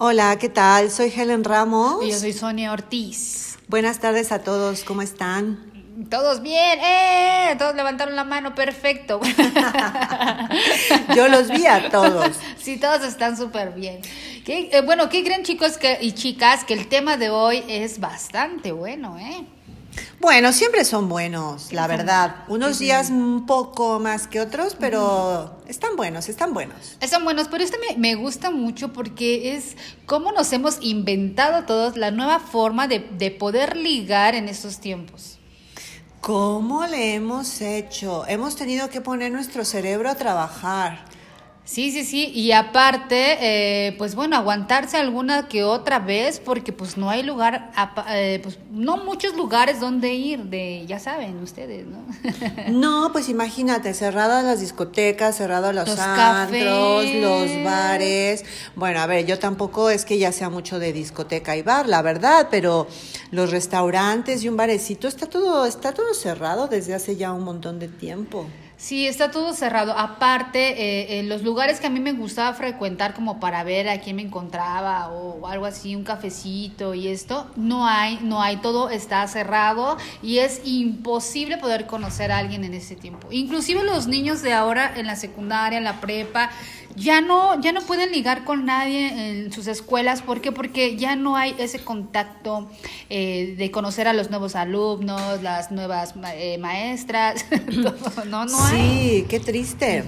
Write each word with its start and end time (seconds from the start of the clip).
Hola, 0.00 0.38
¿qué 0.38 0.48
tal? 0.48 0.92
Soy 0.92 1.12
Helen 1.14 1.42
Ramos. 1.42 2.04
Y 2.04 2.12
yo 2.12 2.18
soy 2.20 2.32
Sonia 2.32 2.70
Ortiz. 2.72 3.58
Buenas 3.66 3.98
tardes 3.98 4.30
a 4.30 4.38
todos, 4.44 4.84
¿cómo 4.84 5.02
están? 5.02 5.58
Todos 6.08 6.40
bien, 6.40 6.78
¡eh! 6.80 7.56
Todos 7.58 7.74
levantaron 7.74 8.14
la 8.14 8.22
mano, 8.22 8.54
perfecto. 8.54 9.20
yo 11.16 11.26
los 11.26 11.48
vi 11.48 11.66
a 11.66 11.90
todos. 11.90 12.36
Sí, 12.58 12.76
todos 12.76 13.02
están 13.02 13.36
súper 13.36 13.72
bien. 13.72 14.00
Eh, 14.46 14.82
bueno, 14.84 15.08
¿qué 15.08 15.24
creen 15.24 15.42
chicos 15.42 15.78
que, 15.78 15.98
y 16.00 16.12
chicas? 16.12 16.64
Que 16.64 16.74
el 16.74 16.86
tema 16.86 17.16
de 17.16 17.30
hoy 17.30 17.64
es 17.66 17.98
bastante 17.98 18.70
bueno, 18.70 19.18
¿eh? 19.18 19.46
Bueno, 20.20 20.52
siempre 20.52 20.84
son 20.84 21.08
buenos, 21.08 21.72
la 21.72 21.86
verdad. 21.86 22.44
Unos 22.48 22.78
días 22.78 23.10
un 23.10 23.46
poco 23.46 24.00
más 24.00 24.26
que 24.26 24.40
otros, 24.40 24.76
pero 24.78 25.60
están 25.68 25.96
buenos, 25.96 26.28
están 26.28 26.52
buenos. 26.52 26.96
Están 27.00 27.24
buenos, 27.24 27.48
pero 27.48 27.62
este 27.62 27.78
me, 27.96 28.14
gusta 28.14 28.50
mucho 28.50 28.92
porque 28.92 29.54
es 29.54 29.76
cómo 30.06 30.32
nos 30.32 30.52
hemos 30.52 30.78
inventado 30.80 31.64
todos 31.64 31.96
la 31.96 32.10
nueva 32.10 32.40
forma 32.40 32.88
de, 32.88 32.98
de 32.98 33.30
poder 33.30 33.76
ligar 33.76 34.34
en 34.34 34.48
estos 34.48 34.80
tiempos. 34.80 35.38
¿Cómo 36.20 36.86
le 36.86 37.14
hemos 37.14 37.60
hecho? 37.60 38.26
Hemos 38.26 38.56
tenido 38.56 38.90
que 38.90 39.00
poner 39.00 39.30
nuestro 39.30 39.64
cerebro 39.64 40.10
a 40.10 40.16
trabajar. 40.16 41.04
Sí, 41.68 41.92
sí, 41.92 42.02
sí, 42.02 42.32
y 42.34 42.52
aparte, 42.52 43.36
eh, 43.42 43.94
pues 43.98 44.14
bueno, 44.14 44.36
aguantarse 44.36 44.96
alguna 44.96 45.48
que 45.48 45.64
otra 45.64 45.98
vez, 45.98 46.40
porque 46.42 46.72
pues 46.72 46.96
no 46.96 47.10
hay 47.10 47.22
lugar, 47.22 47.72
eh, 48.08 48.40
pues 48.42 48.58
no 48.70 48.96
muchos 48.96 49.36
lugares 49.36 49.78
donde 49.78 50.14
ir, 50.14 50.44
de, 50.44 50.86
ya 50.88 50.98
saben 50.98 51.36
ustedes, 51.42 51.84
¿no? 51.86 51.98
no, 52.70 53.12
pues 53.12 53.28
imagínate, 53.28 53.92
cerradas 53.92 54.46
las 54.46 54.60
discotecas, 54.60 55.36
cerrados 55.36 55.74
los, 55.74 55.86
los 55.90 55.98
antros, 55.98 57.04
los 57.04 57.62
bares. 57.62 58.46
Bueno, 58.74 59.00
a 59.00 59.06
ver, 59.06 59.26
yo 59.26 59.38
tampoco 59.38 59.90
es 59.90 60.06
que 60.06 60.16
ya 60.16 60.32
sea 60.32 60.48
mucho 60.48 60.78
de 60.78 60.94
discoteca 60.94 61.54
y 61.54 61.60
bar, 61.60 61.86
la 61.86 62.00
verdad, 62.00 62.48
pero 62.50 62.86
los 63.30 63.50
restaurantes 63.50 64.42
y 64.42 64.48
un 64.48 64.56
barecito 64.56 65.06
está 65.06 65.26
todo, 65.26 65.66
está 65.66 65.92
todo 65.92 66.14
cerrado 66.14 66.66
desde 66.66 66.94
hace 66.94 67.16
ya 67.16 67.30
un 67.34 67.44
montón 67.44 67.78
de 67.78 67.88
tiempo. 67.88 68.46
Sí, 68.78 69.08
está 69.08 69.32
todo 69.32 69.54
cerrado. 69.54 69.98
Aparte, 69.98 71.18
eh, 71.18 71.24
los 71.24 71.42
lugares 71.42 71.80
que 71.80 71.88
a 71.88 71.90
mí 71.90 71.98
me 71.98 72.12
gustaba 72.12 72.54
frecuentar 72.54 73.12
como 73.12 73.40
para 73.40 73.64
ver 73.64 73.88
a 73.88 74.00
quién 74.00 74.14
me 74.14 74.22
encontraba 74.22 75.08
o 75.08 75.48
algo 75.48 75.66
así, 75.66 75.96
un 75.96 76.04
cafecito 76.04 76.94
y 76.94 77.08
esto, 77.08 77.50
no 77.56 77.88
hay, 77.88 78.20
no 78.22 78.40
hay, 78.40 78.58
todo 78.58 78.88
está 78.88 79.26
cerrado 79.26 79.96
y 80.22 80.38
es 80.38 80.60
imposible 80.62 81.58
poder 81.58 81.86
conocer 81.86 82.30
a 82.30 82.38
alguien 82.38 82.62
en 82.62 82.72
ese 82.72 82.94
tiempo. 82.94 83.26
Inclusive 83.32 83.82
los 83.82 84.06
niños 84.06 84.42
de 84.42 84.52
ahora 84.52 84.92
en 84.96 85.08
la 85.08 85.16
secundaria, 85.16 85.78
en 85.78 85.84
la 85.84 86.00
prepa, 86.00 86.50
ya 86.98 87.20
no, 87.20 87.60
ya 87.60 87.72
no 87.72 87.80
pueden 87.82 88.12
ligar 88.12 88.44
con 88.44 88.64
nadie 88.64 89.30
en 89.30 89.52
sus 89.52 89.66
escuelas. 89.66 90.22
¿Por 90.22 90.40
qué? 90.40 90.52
Porque 90.52 90.96
ya 90.96 91.16
no 91.16 91.36
hay 91.36 91.54
ese 91.58 91.78
contacto 91.78 92.70
eh, 93.10 93.54
de 93.56 93.70
conocer 93.70 94.08
a 94.08 94.12
los 94.12 94.30
nuevos 94.30 94.56
alumnos, 94.56 95.42
las 95.42 95.70
nuevas 95.70 96.14
eh, 96.34 96.58
maestras. 96.58 97.46
no, 98.26 98.44
no 98.44 98.64
hay. 98.64 99.20
Sí, 99.20 99.26
qué 99.28 99.40
triste. 99.40 100.04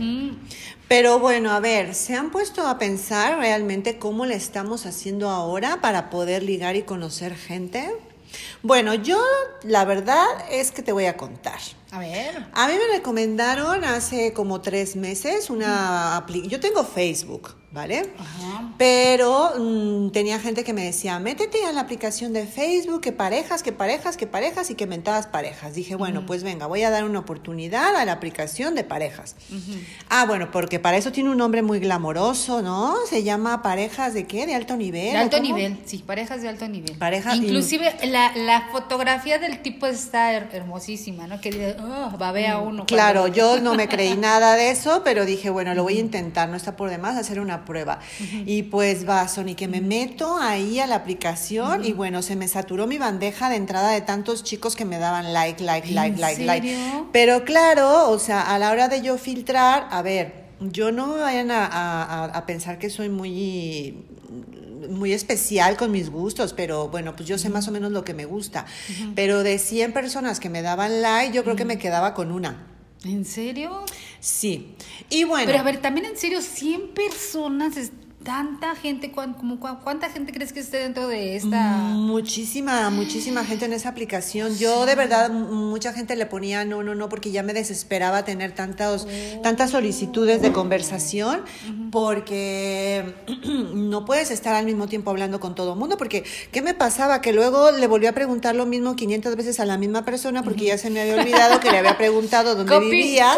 Pero 0.89 1.21
bueno, 1.21 1.53
a 1.53 1.61
ver, 1.61 1.95
¿se 1.95 2.17
han 2.17 2.31
puesto 2.31 2.67
a 2.67 2.79
pensar 2.79 3.39
realmente 3.39 3.99
cómo 3.99 4.27
le 4.27 4.35
estamos 4.35 4.87
haciendo 4.87 5.31
ahora 5.31 5.81
para 5.81 6.11
poder 6.11 6.43
ligar 6.43 6.75
y 6.75 6.83
conocer 6.83 7.37
gente? 7.37 7.91
Bueno, 8.63 8.95
yo 8.95 9.23
la 9.63 9.85
verdad 9.85 10.27
es 10.51 10.73
que 10.73 10.83
te 10.83 10.93
voy 10.93 11.07
a 11.07 11.17
contar. 11.17 11.61
A 11.93 11.99
ver. 11.99 12.47
A 12.53 12.69
mí 12.69 12.75
me 12.75 12.97
recomendaron 12.97 13.85
hace 13.85 14.33
como 14.33 14.61
tres 14.61 14.97
meses 14.97 15.51
una 15.51 16.17
aplicación. 16.17 16.51
Yo 16.51 16.61
tengo 16.61 16.85
Facebook, 16.85 17.57
¿vale? 17.73 18.11
Ajá. 18.19 18.73
Pero 18.77 19.53
mm, 19.59 20.11
tenía 20.11 20.41
gente 20.41 20.65
que 20.65 20.73
me 20.73 20.85
decía, 20.85 21.19
métete 21.19 21.65
a 21.67 21.73
la 21.73 21.83
aplicación 21.83 22.33
de 22.33 22.47
Facebook, 22.47 23.01
que 23.01 23.13
parejas, 23.13 23.63
que 23.63 23.73
parejas, 23.73 24.17
que 24.17 24.27
parejas 24.27 24.71
y 24.71 24.75
que 24.75 24.87
mentadas 24.87 25.27
parejas. 25.27 25.75
Dije, 25.75 25.95
bueno, 25.95 26.27
pues 26.27 26.43
venga, 26.43 26.67
voy 26.67 26.83
a 26.83 26.91
dar 26.91 27.05
una 27.05 27.21
oportunidad 27.21 27.95
a 27.95 28.05
la 28.05 28.13
aplicación 28.13 28.75
de 28.75 28.85
parejas. 28.85 29.37
Ah, 30.09 30.27
bueno, 30.27 30.51
porque 30.51 30.79
para 30.79 30.97
eso 30.97 31.13
tiene 31.13 31.31
un 31.31 31.37
nombre 31.37 31.63
muy 31.63 31.79
glamoroso, 31.79 32.63
¿no? 32.63 32.97
Se 33.09 33.23
llama 33.23 33.63
parejas 33.63 34.15
de 34.15 34.27
qué? 34.27 34.47
De 34.47 34.55
alto 34.55 34.77
nivel. 34.77 35.13
De 35.13 35.19
alto 35.19 35.41
nivel, 35.41 35.79
sí, 35.85 35.99
parejas 35.99 36.43
de 36.43 36.49
alto 36.49 36.67
nivel. 36.69 36.97
Parejas. 36.99 37.37
Inclusive 37.37 37.95
la, 38.07 38.33
la, 38.37 38.69
fotografía 38.73 39.39
del 39.39 39.63
tipo 39.63 39.87
está 39.87 40.33
hermosísima, 40.33 41.27
¿no? 41.27 41.41
Que 41.41 41.77
oh, 41.79 42.17
va 42.19 42.29
a 42.29 42.33
ver 42.33 42.47
a 42.47 42.59
uno. 42.59 42.87
Claro, 42.87 43.29
yo 43.29 43.61
no 43.61 43.75
me 43.75 43.89
creí 43.89 44.17
nada 44.17 44.55
de 44.55 44.71
eso, 44.71 45.03
pero 45.05 45.25
dije, 45.25 45.51
bueno, 45.51 45.75
lo 45.75 45.83
voy 45.83 45.97
a 45.97 46.01
intentar, 46.01 46.49
no 46.49 46.57
está 46.57 46.77
por 46.77 46.91
demás 46.91 47.17
hacer 47.17 47.41
una 47.41 47.60
prueba. 47.65 48.01
Y 48.47 48.65
pues 48.65 49.09
va, 49.09 49.27
Sony, 49.29 49.55
que 49.57 49.69
me 49.69 49.81
meto 49.81 50.37
ahí 50.39 50.81
a 50.81 50.87
la 50.87 50.97
aplicación 50.97 51.85
y 51.85 51.93
bueno, 51.93 52.23
se 52.23 52.37
me 52.37 52.49
saturó 52.49 52.87
mi 52.87 52.99
bandeja 52.99 53.49
de 53.49 53.57
entrada 53.57 53.91
de 53.91 54.01
tantos 54.01 54.45
chicos 54.45 54.77
que 54.77 54.85
me 54.85 54.99
daban 54.99 55.33
like, 55.33 55.63
like, 55.63 55.91
like, 55.93 56.19
like, 56.19 56.45
like. 56.45 56.77
Pero 57.13 57.45
claro, 57.45 58.11
o 58.11 58.19
sea, 58.19 58.55
a 58.55 58.59
la 58.59 58.71
hora 58.71 58.89
de 58.89 59.03
yo 59.03 59.19
filtrar, 59.19 59.89
a 59.91 60.03
ver, 60.03 60.51
yo 60.61 60.93
no 60.93 61.07
me 61.07 61.21
vayan 61.21 61.51
a, 61.51 62.45
pensar 62.47 62.79
que 62.79 62.91
soy 62.91 63.09
muy 63.09 64.07
muy 64.89 65.13
especial 65.13 65.77
con 65.77 65.91
mis 65.93 66.11
gustos, 66.11 66.53
pero 66.53 66.89
bueno, 66.89 67.15
pues 67.15 67.29
yo 67.29 67.39
sé 67.39 67.49
más 67.49 67.69
o 67.69 67.71
menos 67.71 67.93
lo 67.93 68.03
que 68.03 68.15
me 68.15 68.25
gusta. 68.25 68.67
Pero 69.15 69.43
de 69.43 69.59
100 69.59 69.93
personas 69.93 70.41
que 70.41 70.49
me 70.49 70.63
daban 70.63 71.03
like, 71.03 71.35
yo 71.35 71.45
creo 71.45 71.55
que 71.55 71.65
me 71.65 71.79
quedaba 71.79 72.15
con 72.15 72.33
una. 72.33 72.70
¿En 73.05 73.25
serio? 73.25 73.85
Sí. 74.21 74.75
Y 75.09 75.25
bueno. 75.25 75.47
Pero 75.47 75.59
a 75.61 75.63
ver, 75.63 75.81
también 75.81 76.07
en 76.07 76.17
serio, 76.17 76.43
100 76.43 76.89
personas 76.89 77.77
tanta 78.23 78.75
gente, 78.75 79.13
como, 79.13 79.59
¿cuánta 79.59 80.11
gente 80.11 80.33
crees 80.33 80.53
que 80.53 80.61
esté 80.61 80.79
dentro 80.79 81.09
de 81.09 81.37
esta? 81.37 81.79
Muchísima, 81.95 82.91
muchísima 82.91 83.45
gente 83.45 83.65
en 83.65 83.73
esa 83.73 83.89
aplicación. 83.89 84.59
Yo 84.59 84.85
de 84.85 84.95
verdad, 84.95 85.31
mucha 85.31 85.95
gente 85.95 86.17
le 86.17 86.27
ponía 86.27 86.65
no, 86.67 86.83
no, 86.83 86.95
no, 86.95 87.09
porque 87.09 87.31
ya 87.31 87.43
me 87.43 87.55
desesperaba 87.55 88.25
tener 88.25 88.53
tantas, 88.53 89.07
oh. 89.07 89.41
tantas 89.41 89.71
solicitudes 89.71 90.43
de 90.43 90.53
conversación, 90.53 91.45
porque 91.91 93.15
no 93.75 94.05
puedes 94.05 94.31
estar 94.31 94.55
al 94.55 94.67
mismo 94.67 94.87
tiempo 94.87 95.11
hablando 95.11 95.41
con 95.41 95.55
todo 95.55 95.73
el 95.73 95.79
mundo, 95.79 95.97
porque 95.97 96.25
¿qué 96.53 96.61
me 96.61 96.75
pasaba? 96.75 97.23
Que 97.23 97.33
luego 97.33 97.71
le 97.71 97.87
volví 97.87 98.07
a 98.07 98.13
preguntar 98.13 98.55
lo 98.55 98.67
mismo 98.67 98.97
500 98.97 99.35
veces 99.35 99.61
a 99.61 99.65
la 99.65 99.79
misma 99.79 100.05
persona, 100.05 100.43
porque 100.43 100.67
ya 100.67 100.77
se 100.77 100.91
me 100.91 101.01
había 101.01 101.17
olvidado 101.17 101.59
que 101.61 101.71
le 101.71 101.79
había 101.79 101.97
preguntado 101.97 102.55
dónde 102.55 102.81
vivía, 102.81 103.35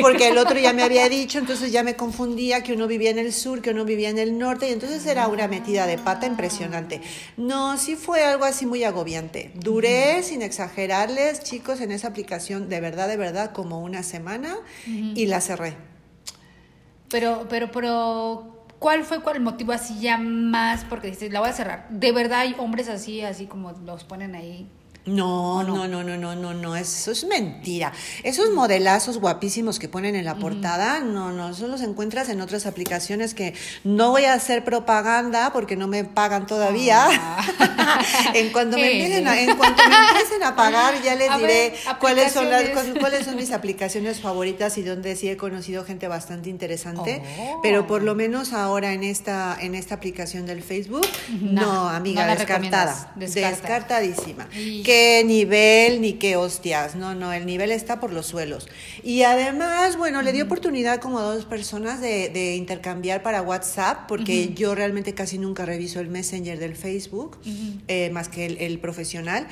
porque 0.00 0.28
el 0.28 0.38
otro 0.38 0.58
ya 0.58 0.72
me 0.72 0.82
había 0.82 1.10
dicho, 1.10 1.38
entonces 1.38 1.72
ya 1.72 1.82
me 1.82 1.94
confundía 1.94 2.62
que 2.62 2.72
uno 2.72 2.86
vivía 2.86 3.10
en 3.10 3.18
el 3.18 3.34
sur, 3.34 3.60
que 3.60 3.70
uno 3.70 3.84
vivía 3.84 3.97
en 4.04 4.18
el 4.18 4.38
norte 4.38 4.68
y 4.68 4.72
entonces 4.72 5.04
era 5.06 5.28
una 5.28 5.48
metida 5.48 5.86
de 5.86 5.98
pata 5.98 6.26
impresionante. 6.26 7.00
No, 7.36 7.76
sí 7.76 7.96
fue 7.96 8.24
algo 8.24 8.44
así 8.44 8.66
muy 8.66 8.84
agobiante. 8.84 9.52
Duré, 9.54 10.22
sin 10.22 10.42
exagerarles, 10.42 11.42
chicos, 11.42 11.80
en 11.80 11.92
esa 11.92 12.08
aplicación 12.08 12.68
de 12.68 12.80
verdad, 12.80 13.08
de 13.08 13.16
verdad, 13.16 13.52
como 13.52 13.80
una 13.80 14.02
semana 14.02 14.56
y 14.86 15.26
la 15.26 15.40
cerré. 15.40 15.76
Pero, 17.10 17.46
pero, 17.48 17.70
pero, 17.70 18.64
¿cuál 18.78 19.04
fue 19.04 19.22
cuál 19.22 19.36
el 19.36 19.42
motivo 19.42 19.72
así 19.72 19.98
ya 20.00 20.18
más? 20.18 20.84
Porque 20.84 21.08
dices, 21.08 21.32
la 21.32 21.40
voy 21.40 21.48
a 21.48 21.52
cerrar. 21.52 21.86
¿De 21.90 22.12
verdad 22.12 22.40
hay 22.40 22.54
hombres 22.58 22.88
así, 22.88 23.22
así 23.22 23.46
como 23.46 23.72
los 23.72 24.04
ponen 24.04 24.34
ahí? 24.34 24.68
No, 25.08 25.62
no, 25.62 25.88
no, 25.88 26.04
no, 26.04 26.16
no, 26.16 26.34
no, 26.34 26.54
no, 26.54 26.76
eso 26.76 27.10
es 27.10 27.24
mentira. 27.24 27.92
Esos 28.22 28.50
modelazos 28.50 29.18
guapísimos 29.18 29.78
que 29.78 29.88
ponen 29.88 30.14
en 30.14 30.24
la 30.24 30.36
portada, 30.36 31.00
no, 31.00 31.32
no, 31.32 31.50
eso 31.50 31.66
los 31.66 31.80
encuentras 31.80 32.28
en 32.28 32.40
otras 32.40 32.66
aplicaciones 32.66 33.32
que 33.32 33.54
no 33.84 34.10
voy 34.10 34.24
a 34.24 34.34
hacer 34.34 34.64
propaganda 34.64 35.50
porque 35.52 35.76
no 35.76 35.86
me 35.86 36.04
pagan 36.04 36.46
todavía. 36.46 37.08
Ah. 37.10 38.02
en 38.34 38.50
cuanto 38.50 38.76
me 38.76 38.92
empiecen 38.92 39.26
a, 39.26 39.40
en 39.40 39.56
cuanto 39.56 39.82
me 39.88 39.96
empiecen 40.10 40.42
a 40.42 40.54
pagar, 40.54 41.02
ya 41.02 41.14
les 41.14 41.36
diré 41.38 41.74
cuáles 42.00 42.32
son 42.32 42.50
las 42.50 42.64
cuáles 43.00 43.24
son 43.24 43.36
mis 43.36 43.50
aplicaciones 43.52 44.20
favoritas 44.20 44.76
y 44.76 44.82
donde 44.82 45.16
sí 45.16 45.28
he 45.28 45.36
conocido 45.36 45.84
gente 45.84 46.06
bastante 46.06 46.50
interesante. 46.50 47.22
Oh. 47.38 47.60
Pero 47.62 47.86
por 47.86 48.02
lo 48.02 48.14
menos 48.14 48.52
ahora 48.52 48.92
en 48.92 49.04
esta 49.04 49.56
en 49.58 49.74
esta 49.74 49.94
aplicación 49.94 50.44
del 50.44 50.62
Facebook, 50.62 51.06
no, 51.40 51.88
amiga, 51.88 52.26
descartada, 52.26 53.12
descartadísima 53.16 54.48
qué 54.98 55.24
nivel 55.24 56.00
ni 56.00 56.14
qué 56.14 56.36
hostias. 56.36 56.96
No, 56.96 57.14
no, 57.14 57.32
el 57.32 57.46
nivel 57.46 57.70
está 57.70 58.00
por 58.00 58.12
los 58.12 58.26
suelos. 58.26 58.66
Y 59.02 59.22
además, 59.22 59.96
bueno, 59.96 60.22
le 60.22 60.32
di 60.32 60.40
oportunidad 60.40 61.00
como 61.00 61.18
a 61.18 61.22
dos 61.22 61.44
personas 61.44 62.00
de, 62.00 62.56
intercambiar 62.56 63.22
para 63.22 63.42
WhatsApp, 63.42 64.08
porque 64.08 64.54
yo 64.54 64.74
realmente 64.74 65.14
casi 65.14 65.38
nunca 65.38 65.64
reviso 65.64 66.00
el 66.00 66.08
Messenger 66.08 66.58
del 66.58 66.74
Facebook, 66.74 67.38
eh, 67.88 68.10
más 68.10 68.28
que 68.28 68.46
el, 68.46 68.78
profesional. 68.78 69.46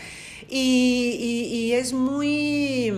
y, 0.49 1.73
es 1.73 1.93
muy 1.93 2.93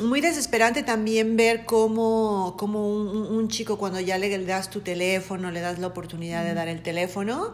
muy 0.00 0.20
desesperante 0.22 0.82
también 0.82 1.36
ver 1.36 1.64
cómo, 1.66 2.54
cómo 2.58 2.88
un, 2.88 3.08
un, 3.36 3.48
chico 3.48 3.76
cuando 3.76 4.00
ya 4.00 4.16
le 4.16 4.44
das 4.44 4.70
tu 4.70 4.80
teléfono, 4.80 5.50
le 5.50 5.60
das 5.60 5.78
la 5.78 5.88
oportunidad 5.88 6.44
de 6.44 6.54
dar 6.54 6.68
el 6.68 6.82
teléfono, 6.82 7.52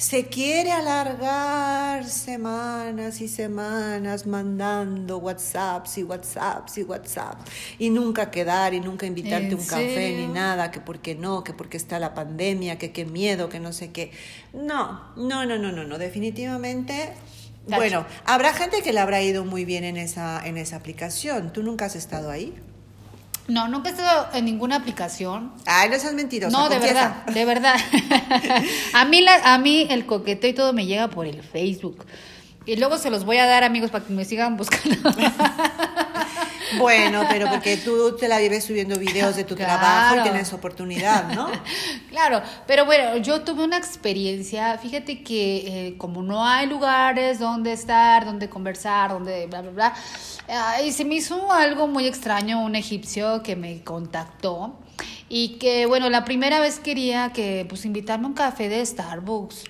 se 0.00 0.28
quiere 0.28 0.72
alargar 0.72 2.06
semanas 2.06 3.20
y 3.20 3.28
semanas 3.28 4.26
mandando 4.26 5.18
WhatsApps 5.18 5.98
y 5.98 6.04
WhatsApps 6.04 6.78
y 6.78 6.84
WhatsApp 6.84 7.38
y 7.78 7.90
nunca 7.90 8.30
quedar 8.30 8.72
y 8.72 8.80
nunca 8.80 9.04
invitarte 9.04 9.54
un 9.54 9.66
café 9.66 10.16
ni 10.16 10.26
nada, 10.26 10.70
que 10.70 10.80
porque 10.80 11.14
no, 11.14 11.44
que 11.44 11.52
porque 11.52 11.76
está 11.76 11.98
la 11.98 12.14
pandemia, 12.14 12.78
que 12.78 12.92
qué 12.92 13.04
miedo, 13.04 13.50
que 13.50 13.60
no 13.60 13.74
sé 13.74 13.90
qué. 13.92 14.10
No, 14.54 15.02
no, 15.16 15.44
no, 15.44 15.58
no, 15.58 15.70
no, 15.70 15.84
no, 15.84 15.98
definitivamente 15.98 17.12
bueno, 17.66 18.06
habrá 18.24 18.54
gente 18.54 18.80
que 18.82 18.94
le 18.94 19.00
habrá 19.00 19.20
ido 19.20 19.44
muy 19.44 19.66
bien 19.66 19.84
en 19.84 19.98
esa, 19.98 20.44
en 20.44 20.56
esa 20.56 20.76
aplicación. 20.76 21.52
¿Tú 21.52 21.62
nunca 21.62 21.84
has 21.84 21.94
estado 21.94 22.30
ahí? 22.30 22.54
No, 23.50 23.66
nunca 23.66 23.88
he 23.88 23.92
estado 23.92 24.28
en 24.32 24.44
ninguna 24.44 24.76
aplicación. 24.76 25.52
Ay, 25.66 25.90
no 25.90 25.98
seas 25.98 26.14
mentirosa. 26.14 26.56
No, 26.56 26.68
de 26.68 26.78
verdad, 26.78 27.26
de 27.26 27.44
verdad. 27.44 27.74
a, 28.94 29.04
mí 29.06 29.22
la, 29.22 29.34
a 29.54 29.58
mí 29.58 29.88
el 29.90 30.06
coqueteo 30.06 30.50
y 30.50 30.54
todo 30.54 30.72
me 30.72 30.86
llega 30.86 31.08
por 31.08 31.26
el 31.26 31.42
Facebook. 31.42 32.06
Y 32.64 32.76
luego 32.76 32.96
se 32.98 33.10
los 33.10 33.24
voy 33.24 33.38
a 33.38 33.46
dar, 33.46 33.64
amigos, 33.64 33.90
para 33.90 34.04
que 34.04 34.12
me 34.12 34.24
sigan 34.24 34.56
buscando. 34.56 34.96
Bueno, 36.78 37.24
pero 37.28 37.48
porque 37.48 37.76
tú 37.76 38.16
te 38.16 38.28
la 38.28 38.38
vives 38.38 38.64
subiendo 38.64 38.98
videos 38.98 39.36
de 39.36 39.44
tu 39.44 39.54
trabajo 39.54 40.16
y 40.16 40.22
tienes 40.22 40.52
oportunidad, 40.52 41.32
¿no? 41.34 41.48
claro, 42.10 42.42
pero 42.66 42.84
bueno, 42.84 43.16
yo 43.18 43.42
tuve 43.42 43.64
una 43.64 43.76
experiencia, 43.76 44.78
fíjate 44.78 45.22
que 45.22 45.88
eh, 45.88 45.94
como 45.98 46.22
no 46.22 46.44
hay 46.46 46.66
lugares 46.66 47.38
donde 47.38 47.72
estar, 47.72 48.24
donde 48.24 48.48
conversar, 48.48 49.10
donde 49.10 49.46
bla, 49.46 49.62
bla, 49.62 49.70
bla, 49.70 49.94
y 50.84 50.92
se 50.92 51.04
me 51.04 51.16
hizo 51.16 51.52
algo 51.52 51.86
muy 51.86 52.06
extraño, 52.06 52.62
un 52.62 52.74
egipcio 52.74 53.42
que 53.42 53.56
me 53.56 53.82
contactó 53.82 54.78
y 55.28 55.58
que, 55.58 55.86
bueno, 55.86 56.10
la 56.10 56.24
primera 56.24 56.60
vez 56.60 56.80
quería 56.80 57.32
que, 57.32 57.64
pues, 57.68 57.84
invitarme 57.84 58.26
a 58.26 58.28
un 58.28 58.34
café 58.34 58.68
de 58.68 58.84
Starbucks. 58.84 59.64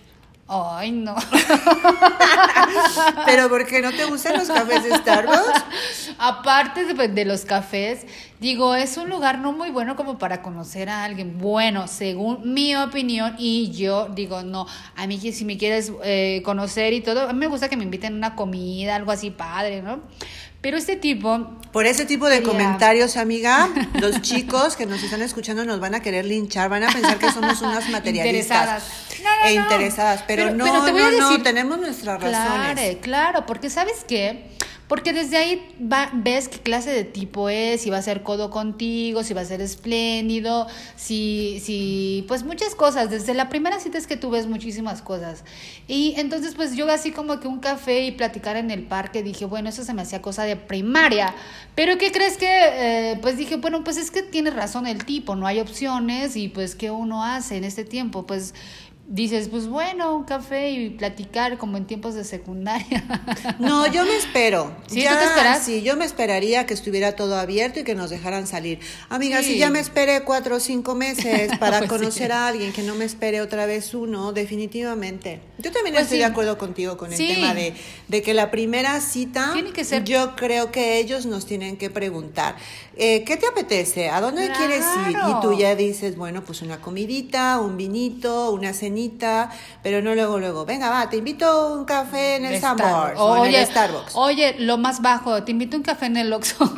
Ay, 0.52 0.90
no. 0.90 1.14
¿Pero 3.24 3.48
por 3.48 3.64
qué 3.66 3.80
no 3.80 3.92
te 3.92 4.04
gustan 4.06 4.36
los 4.36 4.48
cafés 4.48 4.82
de 4.82 4.96
Starbucks? 4.96 6.16
Aparte 6.18 6.92
de, 6.92 7.24
los 7.24 7.44
cafés, 7.44 8.04
digo, 8.40 8.74
es 8.74 8.96
un 8.96 9.10
lugar 9.10 9.38
no 9.38 9.52
muy 9.52 9.70
bueno 9.70 9.94
como 9.94 10.18
para 10.18 10.42
conocer 10.42 10.88
a 10.88 11.04
alguien. 11.04 11.38
Bueno, 11.38 11.86
según 11.86 12.52
mi 12.52 12.74
opinión, 12.74 13.36
y 13.38 13.70
yo 13.70 14.08
digo, 14.08 14.42
no, 14.42 14.66
a 14.96 15.06
mí 15.06 15.20
si 15.20 15.44
me 15.44 15.56
quieres 15.56 15.92
eh, 16.02 16.42
conocer 16.44 16.94
y 16.94 17.00
todo, 17.00 17.28
a 17.28 17.32
mí 17.32 17.38
me 17.38 17.46
gusta 17.46 17.68
que 17.68 17.76
me 17.76 17.84
inviten 17.84 18.14
a 18.14 18.16
una 18.16 18.34
comida, 18.34 18.96
algo 18.96 19.12
así 19.12 19.30
padre, 19.30 19.82
¿no? 19.82 20.00
Pero 20.60 20.76
este 20.76 20.96
tipo... 20.96 21.56
Por 21.72 21.86
ese 21.86 22.04
tipo 22.04 22.28
de 22.28 22.42
comentarios, 22.42 23.16
amiga, 23.16 23.68
los 24.00 24.20
chicos 24.22 24.76
que 24.76 24.86
nos 24.86 25.02
están 25.02 25.22
escuchando 25.22 25.64
nos 25.64 25.78
van 25.78 25.94
a 25.94 26.00
querer 26.00 26.24
linchar, 26.24 26.68
van 26.68 26.82
a 26.82 26.88
pensar 26.92 27.18
que 27.18 27.30
somos 27.30 27.62
unas 27.62 27.88
materialistas. 27.90 28.82
e 29.44 29.54
interesadas, 29.54 30.24
pero, 30.26 30.50
no, 30.50 30.66
no, 30.66 31.12
no, 31.12 31.42
tenemos 31.42 31.78
nuestras 31.78 32.20
razones. 32.20 32.74
Claro, 32.74 33.00
claro, 33.00 33.46
porque 33.46 33.70
¿sabes 33.70 34.04
qué? 34.06 34.50
Porque 34.90 35.12
desde 35.12 35.36
ahí 35.36 35.64
va, 35.80 36.10
ves 36.12 36.48
qué 36.48 36.58
clase 36.58 36.90
de 36.90 37.04
tipo 37.04 37.48
es, 37.48 37.82
si 37.82 37.90
va 37.90 37.98
a 37.98 38.02
ser 38.02 38.24
codo 38.24 38.50
contigo, 38.50 39.22
si 39.22 39.34
va 39.34 39.42
a 39.42 39.44
ser 39.44 39.60
espléndido, 39.60 40.66
si, 40.96 41.60
si, 41.62 42.24
pues 42.26 42.42
muchas 42.42 42.74
cosas. 42.74 43.08
Desde 43.08 43.32
la 43.32 43.48
primera 43.48 43.78
cita 43.78 43.98
es 43.98 44.08
que 44.08 44.16
tú 44.16 44.30
ves 44.30 44.48
muchísimas 44.48 45.00
cosas. 45.00 45.44
Y 45.86 46.14
entonces, 46.16 46.56
pues 46.56 46.74
yo 46.74 46.90
así 46.90 47.12
como 47.12 47.38
que 47.38 47.46
un 47.46 47.60
café 47.60 48.04
y 48.04 48.10
platicar 48.10 48.56
en 48.56 48.72
el 48.72 48.82
parque, 48.82 49.22
dije, 49.22 49.44
bueno, 49.44 49.68
eso 49.68 49.84
se 49.84 49.94
me 49.94 50.02
hacía 50.02 50.20
cosa 50.22 50.42
de 50.42 50.56
primaria. 50.56 51.36
Pero 51.76 51.96
¿qué 51.96 52.10
crees 52.10 52.36
que? 52.36 52.48
Eh, 52.50 53.18
pues 53.22 53.36
dije, 53.36 53.58
bueno, 53.58 53.84
pues 53.84 53.96
es 53.96 54.10
que 54.10 54.24
tiene 54.24 54.50
razón 54.50 54.88
el 54.88 55.04
tipo, 55.04 55.36
no 55.36 55.46
hay 55.46 55.60
opciones 55.60 56.34
y 56.34 56.48
pues 56.48 56.74
¿qué 56.74 56.90
uno 56.90 57.24
hace 57.24 57.56
en 57.58 57.62
este 57.62 57.84
tiempo? 57.84 58.26
Pues 58.26 58.54
dices, 59.10 59.48
pues 59.48 59.66
bueno, 59.66 60.14
un 60.14 60.22
café 60.22 60.70
y 60.70 60.90
platicar 60.90 61.58
como 61.58 61.76
en 61.76 61.84
tiempos 61.84 62.14
de 62.14 62.24
secundaria. 62.24 63.04
No, 63.58 63.86
yo 63.86 64.04
me 64.04 64.16
espero. 64.16 64.72
¿Sí? 64.86 65.02
¿Tú 65.02 65.14
te 65.18 65.24
esperas? 65.24 65.64
Sí, 65.64 65.82
yo 65.82 65.96
me 65.96 66.04
esperaría 66.04 66.66
que 66.66 66.74
estuviera 66.74 67.16
todo 67.16 67.36
abierto 67.36 67.80
y 67.80 67.84
que 67.84 67.94
nos 67.94 68.10
dejaran 68.10 68.46
salir. 68.46 68.78
Amiga, 69.08 69.42
si 69.42 69.58
ya 69.58 69.70
me 69.70 69.80
esperé 69.80 70.22
cuatro 70.22 70.56
o 70.56 70.60
cinco 70.60 70.94
meses 70.94 71.56
para 71.58 71.78
pues 71.78 71.90
conocer 71.90 72.32
a 72.32 72.46
alguien, 72.46 72.72
que 72.72 72.82
no 72.82 72.94
me 72.94 73.04
espere 73.04 73.40
otra 73.40 73.66
vez 73.66 73.92
uno, 73.92 74.32
definitivamente. 74.32 75.40
Yo 75.58 75.72
también 75.72 75.94
pues 75.94 76.04
estoy 76.04 76.18
de 76.18 76.24
acuerdo 76.24 76.58
contigo 76.58 76.96
con 76.96 77.12
el 77.12 77.18
tema 77.18 77.54
de, 77.54 77.74
de, 78.08 78.22
que 78.22 78.34
la 78.34 78.50
primera 78.50 79.00
cita, 79.00 79.50
Tiene 79.52 79.72
que 79.72 79.84
ser... 79.84 80.04
yo 80.04 80.36
creo 80.36 80.70
que 80.70 80.98
ellos 80.98 81.26
nos 81.26 81.44
tienen 81.44 81.76
que 81.76 81.90
preguntar, 81.90 82.56
eh, 82.96 83.24
¿qué 83.24 83.36
te 83.36 83.46
apetece? 83.46 84.10
¿A 84.10 84.20
dónde 84.20 84.50
quieres 84.56 84.84
ir? 85.08 85.16
Y 85.16 85.40
tú 85.40 85.58
ya 85.58 85.74
dices, 85.74 86.16
bueno, 86.16 86.44
pues 86.44 86.62
una 86.62 86.80
comidita, 86.80 87.58
un 87.58 87.76
vinito, 87.76 88.50
una 88.50 88.72
cenita, 88.72 88.99
pero 89.82 90.02
no 90.02 90.14
luego, 90.14 90.38
luego, 90.38 90.64
venga, 90.64 90.90
va, 90.90 91.08
te 91.08 91.16
invito 91.16 91.74
un 91.74 91.84
café 91.84 92.36
en 92.36 92.44
el 92.44 92.60
Sanborns 92.60 93.18
o 93.18 93.44
en 93.44 93.54
el 93.54 93.66
Starbucks. 93.66 94.14
Oye, 94.14 94.56
lo 94.58 94.78
más 94.78 95.00
bajo, 95.02 95.42
te 95.42 95.52
invito 95.52 95.76
a 95.76 95.78
un 95.78 95.84
café 95.84 96.06
en 96.06 96.16
el 96.16 96.32
Oxxo. 96.32 96.72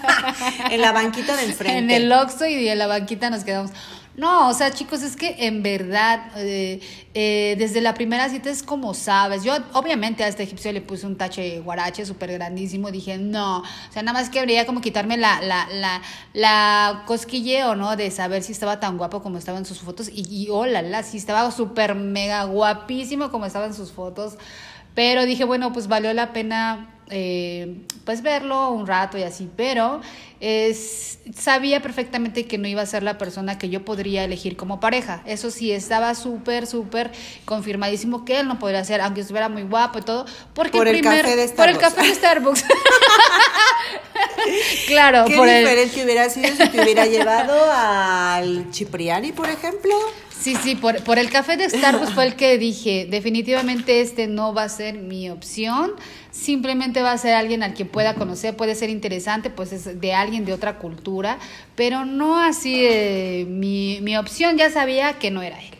en 0.70 0.80
la 0.80 0.92
banquita 0.92 1.36
de 1.36 1.44
enfrente. 1.44 1.78
En 1.78 1.90
el 1.90 2.12
Oxxo 2.12 2.46
y 2.46 2.68
en 2.68 2.78
la 2.78 2.86
banquita 2.86 3.30
nos 3.30 3.44
quedamos. 3.44 3.70
No, 4.16 4.48
o 4.48 4.54
sea, 4.54 4.70
chicos, 4.72 5.02
es 5.02 5.14
que 5.14 5.36
en 5.46 5.62
verdad, 5.62 6.32
eh, 6.36 6.80
eh, 7.12 7.54
desde 7.58 7.82
la 7.82 7.92
primera 7.92 8.30
cita 8.30 8.48
es 8.48 8.62
como 8.62 8.94
sabes. 8.94 9.44
Yo, 9.44 9.54
obviamente, 9.74 10.24
a 10.24 10.28
este 10.28 10.42
egipcio 10.44 10.72
le 10.72 10.80
puse 10.80 11.06
un 11.06 11.18
tache 11.18 11.60
guarache 11.60 12.06
súper 12.06 12.32
grandísimo. 12.32 12.90
Dije, 12.90 13.18
no, 13.18 13.58
o 13.58 13.92
sea, 13.92 14.02
nada 14.02 14.18
más 14.18 14.30
que 14.30 14.40
habría 14.40 14.64
como 14.64 14.80
quitarme 14.80 15.18
la, 15.18 15.42
la, 15.42 15.68
la, 15.70 16.00
la 16.32 17.02
cosquilleo, 17.06 17.74
¿no? 17.76 17.94
De 17.96 18.10
saber 18.10 18.42
si 18.42 18.52
estaba 18.52 18.80
tan 18.80 18.96
guapo 18.96 19.22
como 19.22 19.36
estaba 19.36 19.58
en 19.58 19.66
sus 19.66 19.80
fotos. 19.80 20.08
Y, 20.08 20.24
y 20.30 20.48
oh, 20.50 20.64
la, 20.64 21.02
si 21.02 21.18
estaba 21.18 21.50
súper 21.50 21.94
mega 21.94 22.44
guapísimo 22.44 23.30
como 23.30 23.44
estaba 23.44 23.66
en 23.66 23.74
sus 23.74 23.92
fotos. 23.92 24.38
Pero 24.94 25.26
dije, 25.26 25.44
bueno, 25.44 25.74
pues 25.74 25.88
valió 25.88 26.14
la 26.14 26.32
pena 26.32 26.95
eh, 27.10 27.82
pues 28.04 28.22
verlo 28.22 28.70
un 28.70 28.86
rato 28.86 29.16
y 29.16 29.22
así, 29.22 29.48
pero 29.56 30.00
es, 30.40 31.18
sabía 31.34 31.80
perfectamente 31.80 32.46
que 32.46 32.58
no 32.58 32.68
iba 32.68 32.82
a 32.82 32.86
ser 32.86 33.02
la 33.02 33.16
persona 33.16 33.58
que 33.58 33.68
yo 33.68 33.84
podría 33.84 34.24
elegir 34.24 34.56
como 34.56 34.80
pareja. 34.80 35.22
Eso 35.24 35.50
sí, 35.50 35.72
estaba 35.72 36.14
súper, 36.14 36.66
súper 36.66 37.10
confirmadísimo 37.44 38.24
que 38.24 38.40
él 38.40 38.48
no 38.48 38.58
podría 38.58 38.84
ser, 38.84 39.00
aunque 39.00 39.20
estuviera 39.20 39.48
muy 39.48 39.62
guapo 39.62 40.00
y 40.00 40.02
todo, 40.02 40.26
porque 40.54 40.78
por 40.78 40.88
el 40.88 41.00
café 41.00 41.36
de 41.36 41.48
Starbucks. 41.48 41.56
Por 41.56 41.68
el 41.68 41.78
café 41.78 42.02
de 42.02 42.14
Starbucks. 42.14 42.64
claro, 44.88 45.24
Qué 45.26 45.36
por 45.36 45.48
diferente 45.48 46.04
hubiera 46.04 46.28
sido 46.28 46.48
si 46.48 46.68
te 46.68 46.82
hubiera 46.82 47.06
llevado 47.06 47.54
al 47.72 48.66
Cipriani, 48.72 49.32
por 49.32 49.48
ejemplo. 49.48 49.94
Sí, 50.38 50.54
sí, 50.62 50.74
por, 50.76 51.02
por 51.02 51.18
el 51.18 51.30
café 51.30 51.56
de 51.56 51.68
Starbucks 51.68 52.12
fue 52.12 52.26
el 52.26 52.36
que 52.36 52.58
dije, 52.58 53.06
definitivamente 53.10 54.00
este 54.00 54.26
no 54.26 54.52
va 54.52 54.64
a 54.64 54.68
ser 54.68 54.94
mi 54.94 55.30
opción, 55.30 55.94
simplemente 56.36 57.02
va 57.02 57.12
a 57.12 57.18
ser 57.18 57.34
alguien 57.34 57.62
al 57.62 57.74
que 57.74 57.84
pueda 57.84 58.14
conocer, 58.14 58.56
puede 58.56 58.74
ser 58.74 58.90
interesante, 58.90 59.50
pues 59.50 59.72
es 59.72 60.00
de 60.00 60.12
alguien 60.12 60.44
de 60.44 60.52
otra 60.52 60.78
cultura, 60.78 61.38
pero 61.74 62.04
no 62.04 62.38
así 62.38 62.86
mi, 63.48 64.00
mi 64.02 64.16
opción, 64.16 64.56
ya 64.56 64.70
sabía 64.70 65.18
que 65.18 65.30
no 65.30 65.42
era 65.42 65.58
él. 65.60 65.76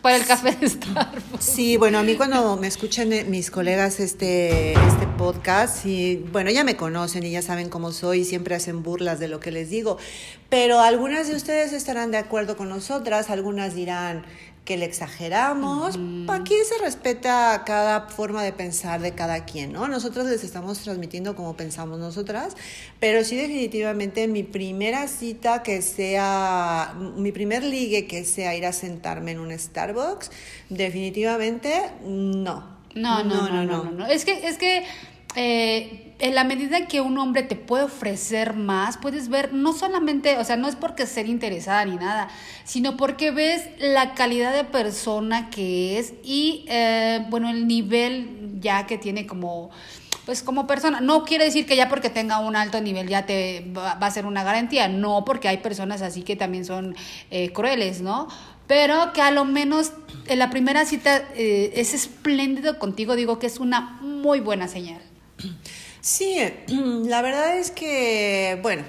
Para 0.00 0.16
el 0.16 0.24
café 0.24 0.52
de 0.52 0.68
Starbucks. 0.68 1.44
Sí, 1.44 1.76
bueno, 1.76 1.98
a 1.98 2.02
mí 2.02 2.14
cuando 2.14 2.56
me 2.56 2.66
escuchan 2.66 3.12
eh, 3.12 3.24
mis 3.24 3.50
colegas 3.50 4.00
este, 4.00 4.72
este 4.72 5.06
podcast, 5.18 5.84
y 5.84 6.16
bueno, 6.32 6.50
ya 6.50 6.64
me 6.64 6.76
conocen 6.76 7.24
y 7.24 7.30
ya 7.32 7.42
saben 7.42 7.68
cómo 7.68 7.92
soy, 7.92 8.20
y 8.20 8.24
siempre 8.24 8.54
hacen 8.54 8.82
burlas 8.82 9.18
de 9.18 9.28
lo 9.28 9.40
que 9.40 9.50
les 9.50 9.68
digo, 9.68 9.98
pero 10.48 10.80
algunas 10.80 11.28
de 11.28 11.34
ustedes 11.34 11.72
estarán 11.72 12.10
de 12.10 12.18
acuerdo 12.18 12.56
con 12.56 12.68
nosotras, 12.68 13.28
algunas 13.30 13.74
dirán, 13.74 14.24
que 14.66 14.76
le 14.76 14.84
exageramos. 14.84 15.98
Aquí 16.28 16.54
se 16.68 16.84
respeta 16.84 17.62
cada 17.64 18.08
forma 18.08 18.42
de 18.42 18.52
pensar 18.52 19.00
de 19.00 19.12
cada 19.12 19.46
quien, 19.46 19.72
¿no? 19.72 19.86
Nosotros 19.88 20.26
les 20.26 20.44
estamos 20.44 20.80
transmitiendo 20.80 21.34
como 21.36 21.56
pensamos 21.56 21.98
nosotras, 21.98 22.54
pero 23.00 23.24
sí 23.24 23.36
definitivamente 23.36 24.26
mi 24.26 24.42
primera 24.42 25.06
cita 25.08 25.62
que 25.62 25.80
sea, 25.80 26.94
mi 27.16 27.30
primer 27.32 27.62
ligue 27.62 28.06
que 28.06 28.24
sea 28.24 28.56
ir 28.56 28.66
a 28.66 28.72
sentarme 28.72 29.30
en 29.30 29.38
un 29.38 29.56
Starbucks, 29.56 30.30
definitivamente 30.68 31.72
no. 32.04 32.76
No, 32.96 33.22
no, 33.22 33.48
no, 33.48 33.64
no, 33.64 33.84
no. 33.84 34.06
Es 34.06 34.24
que, 34.24 34.48
es 34.48 34.58
que 34.58 34.84
eh, 35.38 36.14
en 36.18 36.34
la 36.34 36.44
medida 36.44 36.86
que 36.86 37.02
un 37.02 37.18
hombre 37.18 37.42
te 37.42 37.56
puede 37.56 37.84
ofrecer 37.84 38.54
más, 38.54 38.96
puedes 38.96 39.28
ver, 39.28 39.52
no 39.52 39.74
solamente, 39.74 40.38
o 40.38 40.44
sea, 40.44 40.56
no 40.56 40.66
es 40.66 40.76
porque 40.76 41.04
ser 41.04 41.28
interesada 41.28 41.84
ni 41.84 41.96
nada, 41.96 42.28
sino 42.64 42.96
porque 42.96 43.32
ves 43.32 43.68
la 43.78 44.14
calidad 44.14 44.54
de 44.54 44.64
persona 44.64 45.50
que 45.50 45.98
es 45.98 46.14
y, 46.24 46.64
eh, 46.68 47.26
bueno, 47.28 47.50
el 47.50 47.68
nivel 47.68 48.58
ya 48.60 48.86
que 48.86 48.96
tiene 48.96 49.26
como 49.26 49.70
pues 50.24 50.42
como 50.42 50.66
persona. 50.66 51.00
No 51.00 51.24
quiere 51.24 51.44
decir 51.44 51.66
que 51.66 51.76
ya 51.76 51.88
porque 51.88 52.10
tenga 52.10 52.40
un 52.40 52.56
alto 52.56 52.80
nivel 52.80 53.06
ya 53.06 53.26
te 53.26 53.64
va, 53.76 53.92
a 53.92 54.10
ser 54.10 54.26
una 54.26 54.42
garantía, 54.42 54.88
no, 54.88 55.24
porque 55.24 55.48
hay 55.48 55.58
personas 55.58 56.02
así 56.02 56.22
que 56.22 56.34
también 56.34 56.64
son 56.64 56.96
eh, 57.30 57.52
crueles, 57.52 58.00
¿no? 58.00 58.26
Pero 58.66 59.12
que 59.12 59.20
a 59.20 59.30
lo 59.30 59.44
menos 59.44 59.92
en 60.26 60.38
la 60.40 60.50
primera 60.50 60.84
cita 60.84 61.22
es 61.36 61.94
espléndido 61.94 62.80
contigo, 62.80 63.14
digo 63.14 63.38
que 63.38 63.46
es 63.46 63.60
una 63.60 63.98
muy 64.00 64.40
buena 64.40 64.66
señal. 64.66 65.05
Sí, 66.00 66.38
la 66.68 67.22
verdad 67.22 67.58
es 67.58 67.70
que, 67.70 68.58
bueno, 68.62 68.84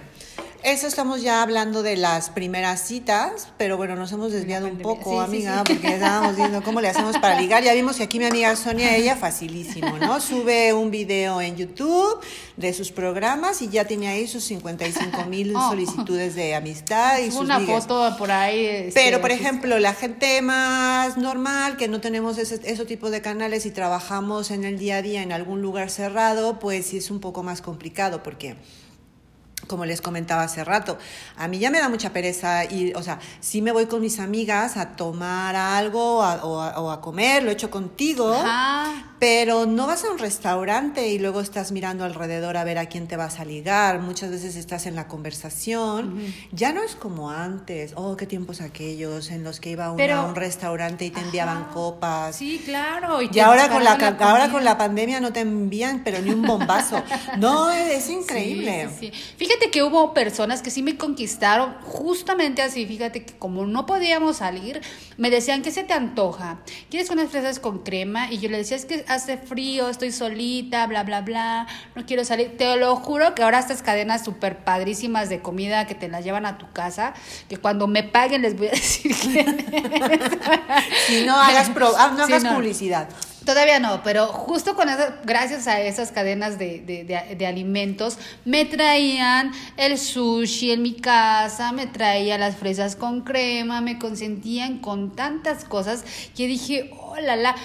eso 0.71 0.87
estamos 0.87 1.21
ya 1.21 1.41
hablando 1.41 1.81
de 1.83 1.95
las 1.95 2.29
primeras 2.29 2.81
citas, 2.85 3.47
pero 3.57 3.77
bueno, 3.77 3.95
nos 3.95 4.11
hemos 4.11 4.31
desviado 4.31 4.67
un 4.67 4.77
poco, 4.79 5.11
Sí, 5.11 5.15
sí, 5.41 5.47
amiga, 5.47 5.63
sí. 5.65 5.73
porque 5.73 5.93
estábamos 5.95 6.35
viendo 6.35 6.61
cómo 6.61 6.81
le 6.81 6.89
hacemos 6.89 7.17
para 7.19 7.39
ligar. 7.39 7.63
Ya 7.63 7.73
vimos 7.73 7.95
que 7.95 8.03
aquí 8.03 8.19
mi 8.19 8.25
amiga 8.25 8.55
Sonia, 8.55 8.95
ella 8.95 9.15
facilísimo, 9.15 9.97
¿no? 9.97 10.19
Sube 10.19 10.73
un 10.73 10.91
video 10.91 11.39
en 11.41 11.55
YouTube 11.55 12.19
de 12.57 12.73
sus 12.73 12.91
programas 12.91 13.61
y 13.61 13.69
ya 13.69 13.85
tiene 13.85 14.07
ahí 14.09 14.27
sus 14.27 14.43
55 14.43 15.25
mil 15.25 15.55
Oh. 15.55 15.69
solicitudes 15.69 16.35
de 16.35 16.55
amistad 16.55 17.19
y 17.19 17.31
sus 17.31 17.41
una 17.41 17.59
ligues. 17.59 17.83
foto 17.83 18.15
por 18.17 18.31
ahí. 18.31 18.65
este, 18.65 18.91
Pero, 18.99 19.21
por 19.21 19.31
así- 19.31 19.39
ejemplo, 19.41 19.79
la 19.79 19.93
gente 19.93 20.41
más 20.41 21.17
normal, 21.17 21.77
que 21.77 21.87
no 21.87 22.01
tenemos 22.01 22.37
ese, 22.37 22.59
ese 22.63 22.85
tipo 22.85 23.09
de 23.09 23.21
canales 23.21 23.65
y 23.65 23.71
trabajamos 23.71 24.51
en 24.51 24.65
el 24.65 24.77
día 24.77 24.97
a 24.97 25.01
día 25.01 25.21
en 25.23 25.31
algún 25.31 25.61
lugar 25.61 25.89
cerrado, 25.89 26.59
pues 26.59 26.87
sí 26.87 26.97
es 26.97 27.09
un 27.09 27.19
poco 27.21 27.41
más 27.43 27.61
complicado 27.61 28.21
porque... 28.21 28.57
Como 29.67 29.85
les 29.85 30.01
comentaba 30.01 30.43
hace 30.43 30.63
rato, 30.63 30.97
a 31.35 31.47
mí 31.47 31.59
ya 31.59 31.69
me 31.69 31.79
da 31.79 31.89
mucha 31.89 32.11
pereza 32.13 32.65
ir, 32.65 32.95
o 32.95 33.03
sea, 33.03 33.19
sí 33.41 33.61
me 33.61 33.71
voy 33.71 33.85
con 33.87 34.01
mis 34.01 34.19
amigas 34.19 34.77
a 34.77 34.95
tomar 34.95 35.55
algo 35.55 36.23
a- 36.23 36.43
o, 36.45 36.61
a, 36.61 36.79
o 36.79 36.89
a 36.91 37.01
comer, 37.01 37.43
lo 37.43 37.49
he 37.49 37.53
hecho 37.53 37.69
contigo, 37.69 38.33
Ajá. 38.33 39.11
pero 39.19 39.65
no 39.65 39.85
vas 39.87 40.03
a 40.05 40.11
un 40.11 40.17
restaurante 40.19 41.07
y 41.09 41.19
luego 41.19 41.41
estás 41.41 41.71
mirando 41.71 42.03
alrededor 42.05 42.55
a 42.57 42.63
ver 42.63 42.77
a 42.77 42.85
quién 42.87 43.07
te 43.07 43.17
vas 43.17 43.39
a 43.39 43.45
ligar. 43.45 43.99
Muchas 43.99 44.29
veces 44.31 44.55
estás 44.55 44.85
en 44.85 44.95
la 44.95 45.07
conversación. 45.07 46.21
Ya 46.51 46.71
no 46.73 46.83
es 46.83 46.95
como 46.95 47.29
antes. 47.31 47.93
Oh, 47.95 48.15
qué 48.15 48.25
tiempos 48.25 48.61
aquellos 48.61 49.29
en 49.31 49.43
los 49.43 49.59
que 49.59 49.71
iba 49.71 49.93
Pero- 49.95 50.15
a 50.15 50.25
un 50.25 50.35
restaurante 50.35 51.05
y 51.05 51.09
te 51.11 51.19
enviaban 51.19 51.65
copas. 51.73 52.35
Sí, 52.35 52.61
claro. 52.63 53.21
Y 53.21 53.29
te 53.29 53.41
ahora 53.41 53.69
con 53.69 53.83
la, 53.83 53.97
ca- 53.97 54.15
ahora 54.21 54.49
con 54.49 54.63
la 54.63 54.77
pandemia 54.77 55.19
no 55.19 55.33
te 55.33 55.41
envían, 55.41 56.01
pero 56.03 56.21
ni 56.21 56.29
un 56.29 56.43
bombazo. 56.43 57.01
No, 57.37 57.71
es 57.71 58.09
increíble. 58.17 58.89
Sí, 58.99 59.07
sí, 59.07 59.11
sí. 59.13 59.33
Fíjate 59.37 59.56
que 59.71 59.83
hubo 59.83 60.13
personas 60.13 60.61
que 60.61 60.71
sí 60.71 60.81
me 60.83 60.95
conquistaron 60.97 61.75
justamente 61.83 62.61
así. 62.61 62.85
Fíjate 62.85 63.25
que 63.25 63.37
como 63.37 63.65
no 63.65 63.85
podíamos 63.85 64.37
salir, 64.37 64.81
me 65.17 65.29
decían, 65.29 65.61
¿qué 65.63 65.71
se 65.71 65.83
te 65.83 65.93
antoja? 65.93 66.59
¿Quieres 66.89 67.09
unas 67.09 67.29
fresas 67.29 67.59
con 67.59 67.79
crema? 67.79 68.31
Y 68.31 68.37
yo 68.37 68.49
le 68.49 68.57
decía, 68.57 68.77
es 68.77 68.85
que 68.85 69.03
hace 69.07 69.37
frío, 69.37 69.89
estoy 69.89 70.11
solita, 70.11 70.85
bla, 70.87 71.03
bla, 71.03 71.21
bla, 71.21 71.67
no 71.95 72.05
quiero 72.05 72.23
salir. 72.23 72.55
Te 72.57 72.77
lo 72.77 72.95
juro 72.95 73.35
que 73.35 73.43
ahora 73.43 73.59
estas 73.59 73.81
cadenas 73.81 74.23
súper 74.23 74.63
padrísimas 74.63 75.29
de 75.29 75.41
comida 75.41 75.87
que 75.87 75.95
te 75.95 76.07
las 76.07 76.23
llevan 76.23 76.45
a 76.45 76.57
tu 76.57 76.71
casa, 76.71 77.13
que 77.49 77.57
cuando 77.57 77.87
me 77.87 78.03
paguen 78.03 78.43
les 78.43 78.57
voy 78.57 78.67
a 78.67 78.71
decir 78.71 79.13
quién 79.19 79.59
es. 79.59 79.67
Si 81.07 81.25
no 81.25 81.35
hagas, 81.35 81.69
pro- 81.69 81.93
ah, 81.97 82.15
Sí, 82.27 82.33
no. 82.43 82.55
publicidad. 82.55 83.09
Todavía 83.47 83.79
no, 83.79 84.03
pero 84.03 84.27
justo 84.27 84.75
con 84.75 84.89
eso, 84.89 85.03
gracias 85.23 85.67
a 85.67 85.79
esas 85.79 86.11
cadenas 86.11 86.59
de, 86.59 86.79
de- 86.81 87.05
de- 87.35 87.45
alimentos, 87.47 88.17
me 88.43 88.65
traían 88.65 89.53
el 89.77 89.97
sushi 89.97 90.71
en 90.73 90.81
mi 90.81 90.93
casa, 90.95 91.71
me 91.71 91.87
traían 91.87 92.41
las 92.41 92.57
fresas 92.57 92.97
con 92.97 93.21
crema, 93.21 93.79
me 93.79 93.99
consentían 93.99 94.79
con 94.79 95.15
tantas 95.15 95.63
cosas 95.63 96.03
que 96.35 96.45
dije, 96.45 96.91
oh 96.99 97.15
la 97.21 97.37
la, 97.37 97.55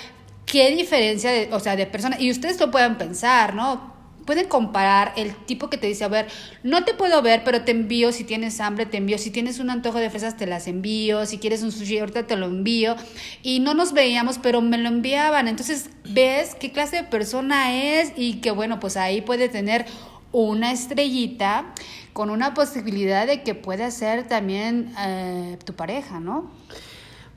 qué 0.47 0.71
diferencia 0.71 1.33
de, 1.33 1.49
o 1.53 1.59
sea, 1.59 1.75
de 1.75 1.87
personas. 1.87 2.21
Y 2.21 2.31
ustedes 2.31 2.61
lo 2.61 2.71
pueden 2.71 2.97
pensar, 2.97 3.55
¿no? 3.55 3.91
Pueden 4.26 4.47
comparar 4.49 5.12
el 5.17 5.35
tipo 5.35 5.69
que 5.69 5.79
te 5.79 5.87
dice, 5.88 6.05
a 6.05 6.09
ver, 6.09 6.29
no 6.62 6.85
te 6.85 6.95
puedo 6.95 7.21
ver, 7.23 7.43
pero 7.45 7.62
te 7.62 7.73
envío 7.73 8.12
si 8.12 8.25
tienes 8.25 8.61
hambre, 8.61 8.87
te 8.87 8.97
envío, 8.99 9.19
si 9.19 9.31
tienes 9.31 9.59
un 9.59 9.69
antojo 9.71 9.99
de 9.99 10.11
fresas, 10.11 10.37
te 10.37 10.47
las 10.47 10.69
envío, 10.69 11.26
si 11.26 11.38
quieres 11.38 11.62
un 11.62 11.73
sushi, 11.73 11.99
ahorita 11.99 12.26
te 12.26 12.37
lo 12.37 12.47
envío. 12.47 12.95
Y 13.43 13.61
no 13.61 13.75
nos 13.75 13.93
veíamos, 13.93 14.38
pero 14.38 14.61
me 14.61 14.79
lo 14.79 14.88
enviaban. 14.88 15.49
Entonces, 15.49 15.91
ves 16.09 16.55
qué 16.55 16.71
clase 16.73 16.97
de 16.97 17.05
persona 17.05 17.75
es 18.00 18.12
y 18.17 18.35
que 18.41 18.50
bueno, 18.52 18.79
pues 18.81 18.97
ahí 18.97 19.21
puede 19.23 19.49
tener 19.49 19.87
una 20.31 20.73
estrellita 20.73 21.73
con 22.12 22.31
una 22.31 22.55
posibilidad 22.55 23.26
de 23.26 23.43
que 23.43 23.55
pueda 23.55 23.91
ser 23.91 24.29
también 24.29 24.93
eh, 24.99 25.59
tu 25.64 25.75
pareja, 25.75 26.21
¿no? 26.21 26.50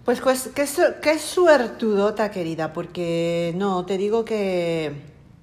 Pues, 0.03 0.21
pues 0.21 0.49
qué, 0.53 0.67
su- 0.67 0.93
qué 1.01 1.17
suertudota, 1.17 2.29
querida, 2.29 2.73
porque 2.73 3.53
no, 3.57 3.85
te 3.85 3.97
digo 3.97 4.23
que, 4.23 4.91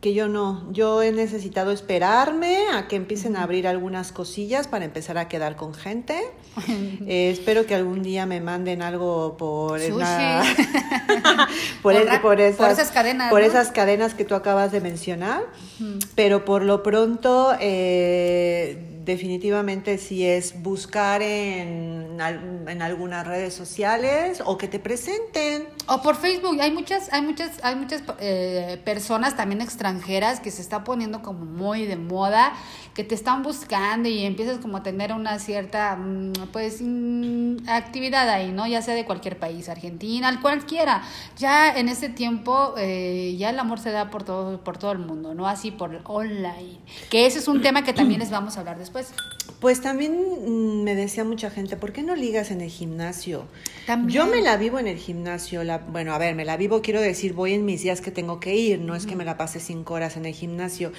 que 0.03 0.13
yo 0.15 0.27
no, 0.29 0.71
yo 0.73 1.01
he 1.01 1.13
necesitado 1.13 1.71
esperarme 1.71 2.59
a 2.75 2.89
que 2.89 2.97
empiecen 2.97 3.37
a 3.37 3.45
abrir 3.45 3.69
algunas 3.69 4.11
cosillas 4.13 4.67
para 4.67 4.85
empezar 4.85 5.17
a 5.17 5.29
quedar 5.29 5.55
con 5.57 5.73
gente. 5.75 6.21
Eh, 7.07 7.31
espero 7.31 7.67
que 7.67 7.75
algún 7.75 8.03
día 8.03 8.27
me 8.27 8.41
manden 8.41 8.83
algo 8.83 9.37
por 9.39 9.81
por, 11.83 11.95
el- 11.95 12.21
por 12.21 12.41
esas, 12.41 12.57
por 12.57 12.71
esas 12.71 12.91
cadenas, 12.91 13.31
por 13.31 13.41
¿no? 13.41 13.47
esas 13.47 13.71
cadenas 13.71 14.15
que 14.15 14.25
tú 14.25 14.35
acabas 14.35 14.73
de 14.73 14.81
mencionar. 14.81 15.43
Pero 16.15 16.45
por 16.45 16.63
lo 16.63 16.83
pronto, 16.83 17.53
eh, 17.61 18.92
definitivamente 19.05 19.99
sí 19.99 20.27
es 20.27 20.63
buscar 20.63 21.23
en, 21.23 22.19
en 22.21 22.83
algunas 22.83 23.27
redes 23.27 23.55
sociales 23.55 24.43
o 24.45 24.57
que 24.57 24.69
te 24.69 24.79
presenten. 24.79 25.67
O 25.87 26.03
por 26.03 26.17
Facebook, 26.17 26.61
hay 26.61 26.71
muchas, 26.71 27.13
hay 27.13 27.23
muchas, 27.23 27.63
hay 27.65 27.77
muchas 27.77 28.03
eh, 28.21 28.81
personas 28.85 29.37
también 29.37 29.61
extranjeras 29.61 30.41
que 30.41 30.51
se 30.51 30.63
está 30.63 30.85
poniendo 30.85 31.23
como 31.23 31.45
muy 31.45 31.87
de 31.87 31.97
moda, 31.97 32.53
que 32.95 33.05
te 33.05 33.15
están 33.15 33.43
buscando 33.43 34.09
y 34.09 34.25
empiezas 34.25 34.59
como 34.59 34.77
a 34.77 34.83
tener 34.83 35.13
una 35.13 35.39
cierta, 35.39 35.97
mm, 35.97 36.33
pues, 36.53 36.81
mm, 36.83 37.69
actividad 37.69 38.29
ahí, 38.29 38.53
¿no? 38.53 38.67
Ya 38.67 38.83
sea 38.83 38.95
de 38.95 39.05
cualquier 39.05 39.39
país, 39.39 39.69
Argentina, 39.69 40.39
cualquiera. 40.41 41.03
Ya 41.39 41.75
en 41.75 41.89
este 41.89 42.09
tiempo, 42.09 42.75
eh, 42.79 43.35
ya 43.39 43.51
el 43.51 43.59
amor 43.59 43.81
se 43.81 43.91
da 43.91 44.11
por 44.11 44.23
todo, 44.23 44.63
por 44.63 44.79
todo 44.79 44.93
el 44.93 44.99
mundo, 44.99 45.35
¿no? 45.35 45.49
Así 45.49 45.71
por 45.71 46.01
online. 46.05 46.79
Que 47.11 47.27
ese 47.27 47.39
es 47.39 47.49
un 47.49 47.63
tema 47.63 47.83
que 47.83 47.93
también 47.93 48.21
les 48.21 48.31
vamos 48.31 48.57
a 48.57 48.61
hablar 48.61 48.79
después 48.79 48.92
después. 48.93 49.52
Pues 49.63 49.81
también 49.81 50.19
mm, 50.45 50.83
me 50.83 50.97
decía 50.97 51.23
mucha 51.23 51.49
gente, 51.49 51.77
¿por 51.77 51.93
qué 51.93 52.03
no 52.03 52.17
ligas 52.17 52.51
en 52.51 52.61
el 52.63 52.69
gimnasio? 52.69 53.45
También. 53.87 54.11
Yo 54.11 54.27
me 54.27 54.43
la 54.43 54.57
vivo 54.57 54.81
en 54.81 54.89
el 54.89 54.97
gimnasio, 54.97 55.63
la, 55.63 55.79
bueno, 55.79 56.13
a 56.13 56.19
ver, 56.19 56.35
me 56.35 56.45
la 56.45 56.57
vivo, 56.57 56.83
quiero 56.83 57.01
decir, 57.01 57.33
voy 57.33 57.55
en 57.55 57.65
mis 57.65 57.81
días 57.81 58.01
que 58.01 58.11
tengo 58.11 58.41
que 58.41 58.57
ir, 58.57 58.81
no 58.81 58.97
es 58.97 59.07
que 59.07 59.15
me 59.15 59.25
la 59.25 59.37
pase 59.37 59.61
cinco 59.61 59.95
horas 59.95 60.17
en 60.17 60.27
el 60.27 60.35
gimnasio, 60.35 60.91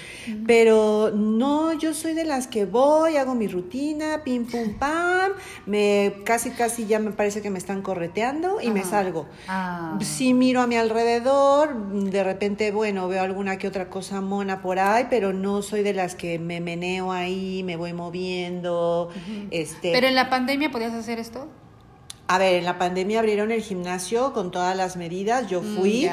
pero 0.46 1.10
no, 1.14 1.74
yo 1.74 1.92
soy 1.92 2.14
de 2.14 2.24
las 2.24 2.46
que 2.46 2.64
voy, 2.64 3.16
hago 3.16 3.34
mi 3.34 3.48
rutina, 3.48 4.22
pim, 4.24 4.46
pum, 4.46 4.72
pam, 4.78 5.32
me 5.66 6.14
casi, 6.24 6.50
casi 6.50 6.86
ya 6.86 6.98
me 6.98 7.10
parece 7.10 7.42
que 7.42 7.50
me 7.50 7.58
están 7.58 7.82
correteando 7.82 8.62
y 8.62 8.70
me 8.70 8.82
salgo. 8.82 9.26
Ah. 9.46 9.98
Sí 10.00 10.32
miro 10.32 10.62
a 10.62 10.66
mi 10.66 10.76
alrededor, 10.76 11.92
de 11.92 12.24
repente, 12.24 12.70
bueno, 12.70 13.08
veo 13.08 13.22
alguna 13.22 13.58
que 13.58 13.68
otra 13.68 13.90
cosa 13.90 14.22
mona 14.22 14.62
por 14.62 14.78
ahí, 14.78 15.06
pero 15.10 15.34
no 15.34 15.60
soy 15.60 15.82
de 15.82 15.92
las 15.92 16.14
que 16.14 16.38
me 16.38 16.62
meneo 16.62 17.12
ahí, 17.12 17.62
me 17.62 17.76
voy 17.76 17.92
moviendo, 17.92 18.53
este... 19.50 19.92
Pero 19.92 20.06
en 20.06 20.14
la 20.14 20.30
pandemia 20.30 20.70
podías 20.70 20.92
hacer 20.92 21.18
esto. 21.18 21.48
A 22.26 22.38
ver, 22.38 22.54
en 22.54 22.64
la 22.64 22.78
pandemia 22.78 23.18
abrieron 23.18 23.50
el 23.50 23.60
gimnasio 23.60 24.32
con 24.32 24.50
todas 24.50 24.74
las 24.76 24.96
medidas, 24.96 25.46
yo 25.48 25.60
Mm, 25.60 25.76
fui, 25.76 26.10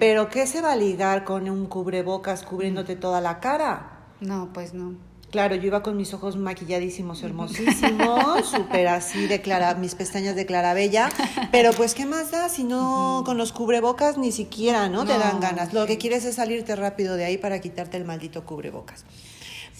pero 0.00 0.28
¿qué 0.28 0.46
se 0.46 0.60
va 0.60 0.72
a 0.72 0.76
ligar 0.76 1.22
con 1.24 1.48
un 1.48 1.66
cubrebocas 1.66 2.42
cubriéndote 2.42 2.96
toda 2.96 3.20
la 3.20 3.38
cara? 3.38 4.00
No, 4.20 4.50
pues 4.52 4.74
no. 4.74 4.94
Claro, 5.30 5.54
yo 5.54 5.68
iba 5.68 5.82
con 5.82 5.96
mis 5.96 6.12
ojos 6.12 6.36
maquilladísimos, 6.36 7.22
hermosísimos, 7.22 8.44
súper 8.50 8.88
así 8.88 9.26
de 9.28 9.40
clara, 9.40 9.74
mis 9.76 9.94
pestañas 9.94 10.36
de 10.36 10.44
clarabella, 10.44 11.08
pero 11.50 11.72
pues 11.72 11.94
¿qué 11.94 12.04
más 12.06 12.32
da 12.32 12.48
si 12.50 12.64
no 12.64 13.22
con 13.24 13.38
los 13.38 13.52
cubrebocas 13.52 14.18
ni 14.18 14.30
siquiera, 14.30 14.88
¿no? 14.90 15.06
Te 15.06 15.16
dan 15.16 15.36
No, 15.36 15.40
ganas. 15.40 15.72
Lo 15.72 15.86
que 15.86 15.96
quieres 15.96 16.24
es 16.26 16.34
salirte 16.34 16.76
rápido 16.76 17.16
de 17.16 17.24
ahí 17.24 17.38
para 17.38 17.60
quitarte 17.60 17.96
el 17.96 18.04
maldito 18.04 18.44
cubrebocas. 18.44 19.04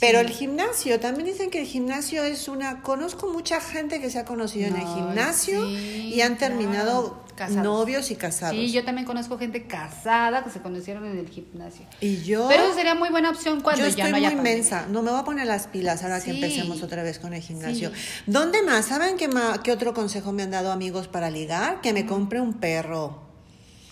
Pero 0.02 0.18
el 0.20 0.28
gimnasio, 0.30 0.98
también 1.00 1.26
dicen 1.26 1.48
que 1.48 1.60
el 1.60 1.66
gimnasio 1.66 2.24
es 2.24 2.48
una... 2.48 2.82
Conozco 2.82 3.28
mucha 3.32 3.60
gente 3.60 4.00
que 4.00 4.10
se 4.10 4.18
ha 4.18 4.24
conocido 4.24 4.66
en 4.66 4.76
el 4.76 4.86
gimnasio 4.86 5.64
sí, 5.66 6.12
y 6.14 6.20
han 6.20 6.36
terminado 6.36 7.22
novios 7.62 8.10
y 8.10 8.16
casados. 8.16 8.56
Sí, 8.56 8.70
yo 8.72 8.84
también 8.84 9.06
conozco 9.06 9.38
gente 9.38 9.66
casada 9.66 10.42
que 10.44 10.50
se 10.50 10.60
conocieron 10.60 11.06
en 11.06 11.18
el 11.18 11.28
gimnasio. 11.28 11.86
Y 12.00 12.16
yo... 12.24 12.48
Pero 12.48 12.74
sería 12.74 12.94
muy 12.96 13.10
buena 13.10 13.30
opción 13.30 13.60
cuando 13.60 13.80
Yo 13.82 13.86
ya 13.86 14.04
estoy 14.06 14.10
no 14.10 14.16
haya 14.16 14.28
muy 14.30 14.36
pandemia. 14.38 14.52
inmensa. 14.58 14.86
No 14.90 15.02
me 15.02 15.10
voy 15.12 15.20
a 15.20 15.24
poner 15.24 15.46
las 15.46 15.68
pilas 15.68 16.02
ahora 16.02 16.20
que 16.20 16.32
empecemos 16.32 16.82
otra 16.82 17.02
vez 17.02 17.18
con 17.20 17.32
el 17.32 17.40
gimnasio. 17.40 17.90
Sí. 17.90 18.22
¿Dónde 18.26 18.62
más? 18.62 18.86
¿Saben 18.86 19.16
qué, 19.16 19.28
ma- 19.28 19.62
qué 19.62 19.72
otro 19.72 19.94
consejo 19.94 20.32
me 20.32 20.42
han 20.42 20.50
dado 20.50 20.72
amigos 20.72 21.06
para 21.08 21.30
ligar? 21.30 21.80
Que 21.80 21.92
me 21.92 22.06
compre 22.06 22.40
un 22.40 22.54
perro. 22.54 23.22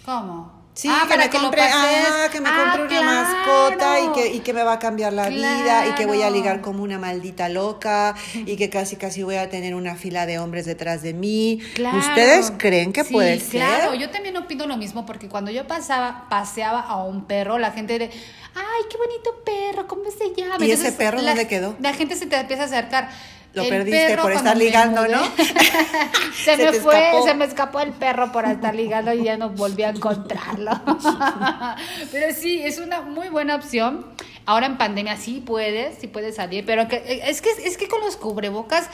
¿Cómo? 0.05 0.60
Sí, 0.73 0.89
Ah, 0.91 1.01
que 1.03 1.09
para 1.09 1.25
me 1.25 1.31
que 1.31 1.37
lo 1.39 1.43
compre, 1.45 1.61
pases. 1.63 1.75
ah, 1.77 2.29
que 2.31 2.41
me 2.41 2.49
Ah, 2.49 2.59
compre 2.63 2.83
una 2.83 2.89
claro. 2.89 3.05
mascota 3.05 4.01
y 4.01 4.13
que, 4.13 4.35
y 4.37 4.41
que 4.41 4.53
me 4.55 4.63
va 4.63 4.75
a 4.75 4.79
cambiar 4.79 5.13
la 5.13 5.29
vida 5.29 5.87
y 5.89 5.93
que 5.95 6.07
voy 6.07 6.23
a 6.23 6.31
ligar 6.31 6.61
como 6.61 6.83
una 6.85 6.99
maldita 6.99 7.49
loca 7.49 8.15
y 8.35 8.57
que 8.57 8.71
casi 8.71 8.97
casi 8.97 9.23
voy 9.25 9.35
a 9.37 9.51
tener 9.51 9.75
una 9.75 9.97
fila 9.97 10.27
de 10.27 10.39
hombres 10.39 10.67
detrás 10.67 11.03
de 11.03 11.13
mí. 11.13 11.61
Claro. 11.75 11.99
¿Ustedes 11.99 12.53
creen 12.57 12.93
que 12.93 13.05
Sí, 13.05 13.13
puede 13.13 13.41
ser? 13.41 13.51
Claro, 13.63 13.95
yo 13.95 14.11
también 14.11 14.37
opino 14.37 14.67
lo 14.67 14.77
mismo 14.77 15.05
porque 15.05 15.29
cuando 15.29 15.51
yo 15.51 15.67
pasaba, 15.67 16.27
paseaba 16.31 16.81
a 16.81 17.03
un 17.05 17.25
perro, 17.27 17.59
la 17.59 17.73
gente 17.73 17.99
de, 17.99 18.05
ay, 18.07 18.83
qué 18.89 18.97
bonito 18.97 19.43
perro, 19.45 19.87
¿cómo 19.89 20.05
se 20.11 20.33
llama? 20.41 20.65
¿Y 20.65 20.71
ese 20.71 20.93
perro 20.93 21.19
la, 21.21 21.31
dónde 21.31 21.49
quedó? 21.49 21.75
La 21.81 21.93
gente 21.95 22.15
se 22.17 22.27
te 22.27 22.37
empieza 22.37 22.63
a 22.63 22.67
acercar. 22.67 23.11
Lo 23.53 23.63
El 23.63 23.69
perdiste 23.69 24.17
por 24.19 24.33
estar 24.33 24.57
ligando, 24.57 25.03
mudé, 25.03 25.13
¿no? 25.13 25.23
se, 26.45 26.57
Se 26.57 26.57
me 26.57 26.73
fue, 26.75 27.09
escapó. 27.09 27.27
se 27.27 27.35
me 27.35 27.45
escapó 27.45 27.81
el 27.81 27.93
perro 27.93 28.31
por 28.31 28.45
estar 28.45 28.75
ligando 28.75 29.13
y 29.13 29.25
ya 29.25 29.37
no 29.37 29.51
volví 29.51 29.83
a 29.83 29.91
encontrarlo. 29.91 30.71
Pero 32.13 32.35
sí, 32.35 32.63
es 32.63 32.79
una 32.79 33.03
muy 33.03 33.29
buena 33.29 33.57
opción. 33.57 34.07
Ahora 34.47 34.67
en 34.67 34.79
pandemia 34.79 35.17
sí 35.17 35.43
puedes, 35.45 35.99
sí 35.99 36.07
puedes 36.07 36.37
salir, 36.37 36.65
pero 36.65 36.89
que, 36.89 37.23
es, 37.27 37.41
que, 37.41 37.51
es 37.51 37.77
que 37.77 37.87
con 37.89 38.01
los 38.01 38.17
cubrebocas 38.17 38.89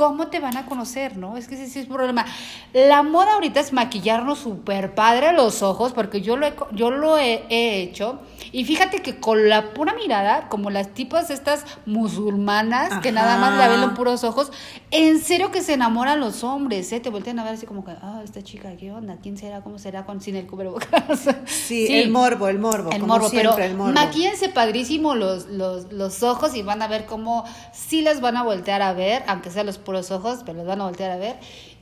¿cómo 0.00 0.28
te 0.28 0.40
van 0.40 0.56
a 0.56 0.64
conocer, 0.64 1.18
no? 1.18 1.36
Es 1.36 1.46
que 1.46 1.56
ese 1.56 1.66
sí 1.66 1.80
es 1.80 1.86
un 1.86 1.92
problema. 1.92 2.24
La 2.72 3.02
moda 3.02 3.34
ahorita 3.34 3.60
es 3.60 3.74
maquillarnos 3.74 4.38
súper 4.38 4.94
padre 4.94 5.34
los 5.34 5.62
ojos, 5.62 5.92
porque 5.92 6.22
yo 6.22 6.38
lo, 6.38 6.46
he, 6.46 6.54
yo 6.72 6.90
lo 6.90 7.18
he, 7.18 7.44
hecho. 7.50 8.18
Y 8.50 8.64
fíjate 8.64 9.02
que 9.02 9.20
con 9.20 9.50
la 9.50 9.74
pura 9.74 9.92
mirada, 9.92 10.48
como 10.48 10.70
las 10.70 10.94
tipas 10.94 11.28
estas 11.28 11.66
musulmanas, 11.84 13.00
que 13.02 13.12
nada 13.12 13.36
más 13.36 13.58
le 13.58 13.68
ven 13.68 13.82
los 13.82 13.92
puros 13.92 14.24
ojos, 14.24 14.50
en 14.90 15.20
serio 15.20 15.50
que 15.50 15.60
se 15.60 15.74
enamoran 15.74 16.18
los 16.18 16.44
hombres, 16.44 16.90
¿eh? 16.92 17.00
Te 17.00 17.10
vuelven 17.10 17.38
a 17.38 17.44
ver 17.44 17.52
así 17.52 17.66
como 17.66 17.84
que, 17.84 17.90
ah, 17.90 18.22
esta 18.24 18.42
chica, 18.42 18.74
¿qué 18.78 18.92
onda? 18.92 19.18
¿Quién 19.22 19.36
será? 19.36 19.60
¿Cómo 19.60 19.78
será 19.78 20.06
con 20.06 20.22
sin 20.22 20.34
el 20.34 20.46
cubrebocas? 20.46 21.28
Sí, 21.44 21.88
el 21.90 22.10
morbo, 22.10 22.48
el 22.48 22.58
morbo. 22.58 22.90
El 22.90 23.02
morbo, 23.02 23.28
pero 23.30 23.58
el 23.58 23.76
morbo. 23.76 23.92
maquíense 23.92 24.48
padrísimo 24.48 25.14
los, 25.14 25.44
los, 25.46 25.92
los 25.92 26.22
ojos 26.22 26.54
y 26.54 26.62
van 26.62 26.80
a 26.80 26.88
ver 26.88 27.04
cómo 27.04 27.44
sí 27.72 28.00
les 28.00 28.22
van 28.22 28.38
a 28.38 28.42
voltear 28.42 28.80
a 28.80 28.94
ver, 28.94 29.22
aunque 29.26 29.50
sea 29.50 29.62
los 29.62 29.76
los 29.92 30.10
ojos, 30.10 30.40
pero 30.44 30.58
los 30.58 30.66
van 30.66 30.80
a 30.80 30.84
voltear 30.84 31.10
a 31.10 31.16
ver. 31.16 31.36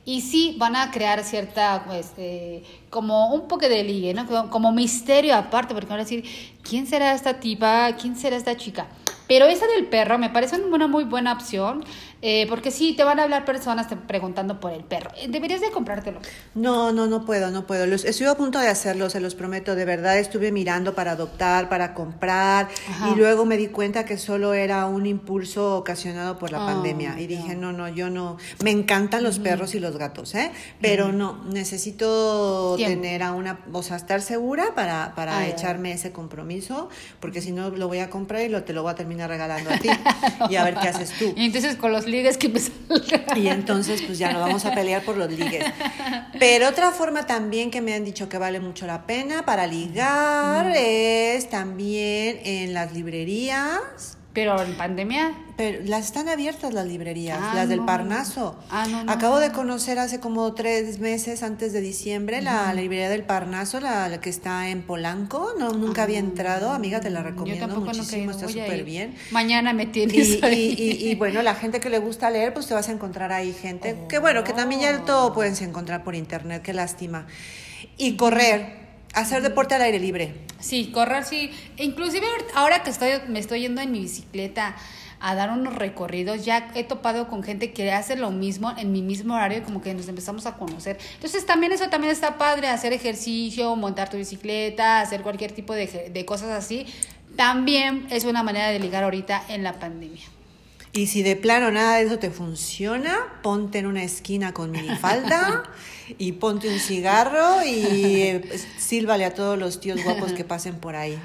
Y 0.05 0.21
sí 0.21 0.55
van 0.57 0.75
a 0.75 0.91
crear 0.91 1.23
cierta, 1.23 1.83
pues, 1.85 2.13
eh, 2.17 2.63
como 2.89 3.33
un 3.33 3.47
poco 3.47 3.67
de 3.69 3.83
ligue, 3.83 4.13
¿no? 4.13 4.49
Como, 4.49 4.71
misterio 4.71 5.35
aparte, 5.35 5.73
porque 5.73 5.89
van 5.89 5.99
a 5.99 6.03
decir, 6.03 6.23
¿quién 6.63 6.87
será 6.87 7.13
esta 7.13 7.39
tipa? 7.39 7.95
¿Quién 7.99 8.15
será 8.15 8.35
esta 8.35 8.57
chica? 8.57 8.87
Pero 9.27 9.45
esa 9.45 9.67
del 9.67 9.85
perro 9.85 10.17
me 10.17 10.29
parece 10.29 10.59
una 10.59 10.87
muy 10.87 11.03
buena 11.03 11.33
opción. 11.33 11.83
Eh, 12.21 12.47
porque 12.49 12.69
sí, 12.71 12.93
te 12.93 13.03
van 13.03 13.19
a 13.19 13.23
hablar 13.23 13.45
personas 13.45 13.87
preguntando 14.07 14.59
por 14.59 14.73
el 14.73 14.83
perro. 14.83 15.11
Eh, 15.17 15.27
deberías 15.29 15.61
de 15.61 15.71
comprártelo. 15.71 16.19
No, 16.53 16.91
no, 16.91 17.07
no 17.07 17.25
puedo, 17.25 17.49
no 17.49 17.65
puedo. 17.65 17.85
estoy 17.85 18.27
a 18.27 18.35
punto 18.35 18.59
de 18.59 18.67
hacerlo, 18.67 19.09
se 19.09 19.21
los 19.21 19.35
prometo. 19.35 19.75
De 19.75 19.85
verdad 19.85 20.17
estuve 20.17 20.51
mirando 20.51 20.95
para 20.95 21.11
adoptar, 21.11 21.69
para 21.69 21.93
comprar. 21.93 22.67
Y 23.11 23.15
luego 23.15 23.45
me 23.45 23.55
di 23.55 23.67
cuenta 23.67 24.03
que 24.03 24.17
solo 24.17 24.53
era 24.53 24.85
un 24.85 25.05
impulso 25.05 25.77
ocasionado 25.77 26.37
por 26.37 26.51
la 26.51 26.63
oh, 26.63 26.65
pandemia. 26.65 27.19
Y 27.19 27.27
dije, 27.27 27.55
no, 27.55 27.71
no, 27.71 27.87
yo 27.87 28.09
no. 28.09 28.37
Me 28.63 28.71
encantan 28.71 29.23
los 29.23 29.39
perros 29.39 29.73
y 29.75 29.79
los 29.79 29.97
gatos, 29.97 30.35
¿eh? 30.35 30.51
Pero 30.81 31.13
no, 31.13 31.43
necesito 31.45 32.75
tener 32.77 33.23
a 33.23 33.31
una, 33.31 33.61
o 33.71 33.81
sea, 33.81 33.95
estar 33.95 34.21
segura 34.21 34.75
para, 34.75 35.13
para 35.15 35.47
echarme 35.47 35.93
ese 35.93 36.11
compromiso. 36.11 36.89
Porque 37.21 37.41
si 37.41 37.53
no, 37.53 37.69
lo 37.69 37.87
voy 37.87 37.99
a 37.99 38.09
comprar 38.09 38.41
y 38.41 38.49
lo, 38.49 38.63
te 38.63 38.73
lo 38.73 38.83
voy 38.83 38.91
a 38.91 38.95
terminar 38.95 39.29
regalando 39.29 39.69
a 39.69 39.77
ti. 39.77 39.89
y 40.49 40.55
a 40.57 40.65
ver 40.65 40.75
qué 40.75 40.89
haces 40.89 41.13
tú. 41.17 41.33
Y 41.37 41.45
entonces 41.45 41.77
con 41.77 41.93
los 41.93 42.08
ligues 42.09 42.37
que 42.37 42.49
me 42.49 42.59
Y 43.35 43.47
entonces 43.47 44.01
pues 44.01 44.17
ya 44.17 44.31
no 44.33 44.39
vamos 44.39 44.65
a 44.65 44.73
pelear 44.73 45.03
por 45.03 45.17
los 45.17 45.31
ligues. 45.31 45.65
Pero 46.39 46.67
otra 46.67 46.91
forma 46.91 47.25
también 47.25 47.71
que 47.71 47.81
me 47.81 47.93
han 47.93 48.03
dicho 48.03 48.27
que 48.29 48.37
vale 48.37 48.59
mucho 48.59 48.85
la 48.85 49.05
pena 49.05 49.45
para 49.45 49.67
ligar 49.67 50.73
es 50.75 51.49
también 51.49 52.39
en 52.43 52.73
las 52.73 52.93
librerías 52.93 54.18
pero 54.33 54.61
en 54.61 54.75
pandemia. 54.75 55.33
Pero 55.57 55.79
las 55.83 56.05
están 56.05 56.29
abiertas 56.29 56.73
las 56.73 56.85
librerías, 56.85 57.39
ah, 57.41 57.51
las 57.53 57.67
del 57.67 57.83
Parnaso. 57.83 58.57
Ah, 58.69 58.85
Acabo 59.07 59.39
de 59.39 59.51
conocer 59.51 59.99
hace 59.99 60.19
como 60.19 60.53
tres 60.53 60.99
meses 60.99 61.43
antes 61.43 61.73
de 61.73 61.81
diciembre 61.81 62.41
la, 62.41 62.73
librería 62.73 63.09
del 63.09 63.23
Parnaso, 63.23 63.81
la, 63.81 64.21
que 64.21 64.29
está 64.29 64.69
en 64.69 64.83
Polanco. 64.83 65.53
No, 65.59 65.71
nunca 65.71 66.03
había 66.03 66.19
entrado, 66.19 66.71
amiga, 66.71 67.01
te 67.01 67.09
la 67.09 67.23
recomiendo 67.23 67.67
muchísimo, 67.67 68.31
está 68.31 68.47
súper 68.47 68.83
bien. 68.83 69.15
Mañana 69.31 69.73
me 69.73 69.85
tienes. 69.85 70.39
Y, 70.49 70.75
y, 70.77 71.09
y, 71.09 71.15
bueno, 71.15 71.41
la 71.41 71.55
gente 71.55 71.79
que 71.79 71.89
le 71.89 71.99
gusta 71.99 72.29
leer, 72.29 72.53
pues 72.53 72.67
te 72.67 72.73
vas 72.73 72.87
a 72.89 72.91
encontrar 72.91 73.31
ahí 73.33 73.53
gente. 73.53 73.97
que 74.07 74.19
bueno, 74.19 74.43
que 74.43 74.53
también 74.53 74.81
ya 74.81 75.05
todo 75.05 75.33
puedes 75.33 75.61
encontrar 75.61 76.03
por 76.03 76.15
internet, 76.15 76.61
qué 76.61 76.73
lástima. 76.73 77.27
Y 77.97 78.15
correr 78.15 78.78
Hacer 79.13 79.41
deporte 79.41 79.75
al 79.75 79.81
aire 79.81 79.99
libre. 79.99 80.33
Sí, 80.59 80.91
correr, 80.91 81.23
sí. 81.23 81.51
Inclusive 81.77 82.27
ahora 82.53 82.83
que 82.83 82.89
estoy, 82.89 83.09
me 83.27 83.39
estoy 83.39 83.61
yendo 83.61 83.81
en 83.81 83.91
mi 83.91 84.01
bicicleta 84.01 84.75
a 85.19 85.35
dar 85.35 85.51
unos 85.51 85.75
recorridos, 85.75 86.45
ya 86.45 86.71
he 86.75 86.83
topado 86.83 87.27
con 87.27 87.43
gente 87.43 87.73
que 87.73 87.91
hace 87.91 88.15
lo 88.15 88.31
mismo 88.31 88.73
en 88.77 88.91
mi 88.91 89.01
mismo 89.01 89.35
horario, 89.35 89.63
como 89.63 89.81
que 89.81 89.93
nos 89.93 90.07
empezamos 90.07 90.45
a 90.45 90.55
conocer. 90.55 90.97
Entonces 91.15 91.45
también 91.45 91.71
eso 91.71 91.89
también 91.89 92.13
está 92.13 92.37
padre, 92.37 92.67
hacer 92.67 92.93
ejercicio, 92.93 93.75
montar 93.75 94.09
tu 94.09 94.17
bicicleta, 94.17 95.01
hacer 95.01 95.21
cualquier 95.21 95.51
tipo 95.51 95.73
de, 95.73 96.09
de 96.11 96.25
cosas 96.25 96.51
así. 96.51 96.85
También 97.35 98.07
es 98.09 98.23
una 98.23 98.43
manera 98.43 98.69
de 98.69 98.79
ligar 98.79 99.03
ahorita 99.03 99.43
en 99.49 99.63
la 99.63 99.73
pandemia. 99.73 100.23
Y 100.91 101.07
si 101.07 101.21
de 101.21 101.35
plano 101.35 101.71
nada 101.71 101.97
de 101.97 102.03
eso 102.03 102.17
te 102.17 102.31
funciona, 102.31 103.15
ponte 103.43 103.77
en 103.77 103.85
una 103.85 104.03
esquina 104.03 104.53
con 104.53 104.71
minifalda 104.71 105.63
y 106.17 106.31
ponte 106.33 106.67
un 106.67 106.79
cigarro 106.79 107.63
y 107.63 108.21
eh, 108.21 108.59
sílvale 108.77 109.25
a 109.25 109.33
todos 109.33 109.57
los 109.57 109.79
tíos 109.79 110.03
guapos 110.03 110.33
que 110.33 110.43
pasen 110.43 110.75
por 110.75 110.95
ahí. 110.95 111.17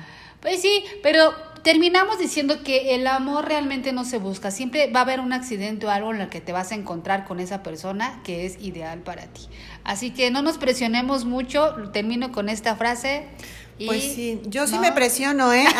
Pues 0.43 0.61
sí, 0.61 0.85
pero 1.03 1.33
terminamos 1.63 2.19
diciendo 2.19 2.63
que 2.63 2.95
el 2.95 3.07
amor 3.07 3.49
realmente 3.49 3.93
no 3.93 4.05
se 4.05 4.19
busca. 4.19 4.51
Siempre 4.51 4.91
va 4.91 5.01
a 5.01 5.03
haber 5.05 5.21
un 5.21 5.33
accidente 5.33 5.87
o 5.87 5.91
algo 5.91 6.13
en 6.13 6.21
el 6.21 6.29
que 6.29 6.43
te 6.43 6.53
vas 6.53 6.71
a 6.71 6.75
encontrar 6.75 7.25
con 7.25 7.41
esa 7.41 7.63
persona 7.63 8.21
que 8.23 8.45
es 8.45 8.61
ideal 8.61 9.01
para 9.01 9.27
ti. 9.29 9.49
Así 9.83 10.11
que 10.11 10.31
no 10.31 10.43
nos 10.43 10.59
presionemos 10.59 11.25
mucho. 11.25 11.75
Termino 11.95 12.31
con 12.31 12.51
esta 12.51 12.77
frase 12.77 13.27
pues 13.85 14.03
sí, 14.03 14.41
yo 14.47 14.67
sí 14.67 14.79
me 14.79 14.93
presiono, 14.93 15.53
¿eh? 15.53 15.67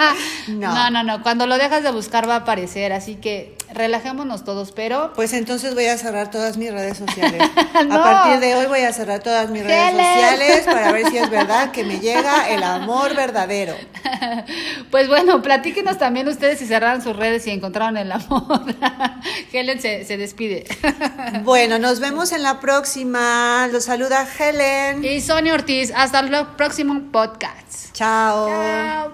Ah. 0.00 0.14
no. 0.48 0.90
no, 0.90 1.02
no, 1.02 1.22
cuando 1.22 1.46
lo 1.46 1.56
dejas 1.58 1.82
de 1.82 1.90
buscar 1.90 2.28
va 2.28 2.34
a 2.34 2.38
aparecer, 2.38 2.92
así 2.92 3.16
que 3.16 3.57
relajémonos 3.72 4.44
todos, 4.44 4.72
pero... 4.72 5.12
Pues 5.14 5.32
entonces 5.32 5.74
voy 5.74 5.86
a 5.86 5.98
cerrar 5.98 6.30
todas 6.30 6.56
mis 6.56 6.72
redes 6.72 6.98
sociales. 6.98 7.42
A 7.74 8.02
partir 8.02 8.40
de 8.40 8.54
hoy 8.54 8.66
voy 8.66 8.80
a 8.80 8.92
cerrar 8.92 9.20
todas 9.20 9.50
mis 9.50 9.64
redes 9.64 9.90
sociales 9.90 10.62
para 10.64 10.92
ver 10.92 11.06
si 11.08 11.18
es 11.18 11.30
verdad 11.30 11.70
que 11.70 11.84
me 11.84 11.98
llega 12.00 12.48
el 12.50 12.62
amor 12.62 13.14
verdadero. 13.14 13.74
Pues 14.90 15.08
bueno, 15.08 15.42
platíquenos 15.42 15.98
también 15.98 16.26
ustedes 16.28 16.58
si 16.58 16.66
cerraron 16.66 17.02
sus 17.02 17.14
redes 17.14 17.46
y 17.46 17.50
encontraron 17.50 17.96
el 17.98 18.10
amor. 18.10 18.62
Helen 19.52 19.80
se, 19.80 20.04
se 20.04 20.16
despide. 20.16 20.64
Bueno, 21.42 21.78
nos 21.78 22.00
vemos 22.00 22.32
en 22.32 22.42
la 22.42 22.58
próxima. 22.58 23.68
Los 23.70 23.84
saluda 23.84 24.26
Helen. 24.38 25.04
Y 25.04 25.20
Sonia 25.20 25.54
Ortiz. 25.54 25.92
Hasta 25.94 26.20
el 26.20 26.46
próximo 26.56 27.00
podcast. 27.12 27.92
Chao. 27.92 28.48
Chao. 28.48 29.12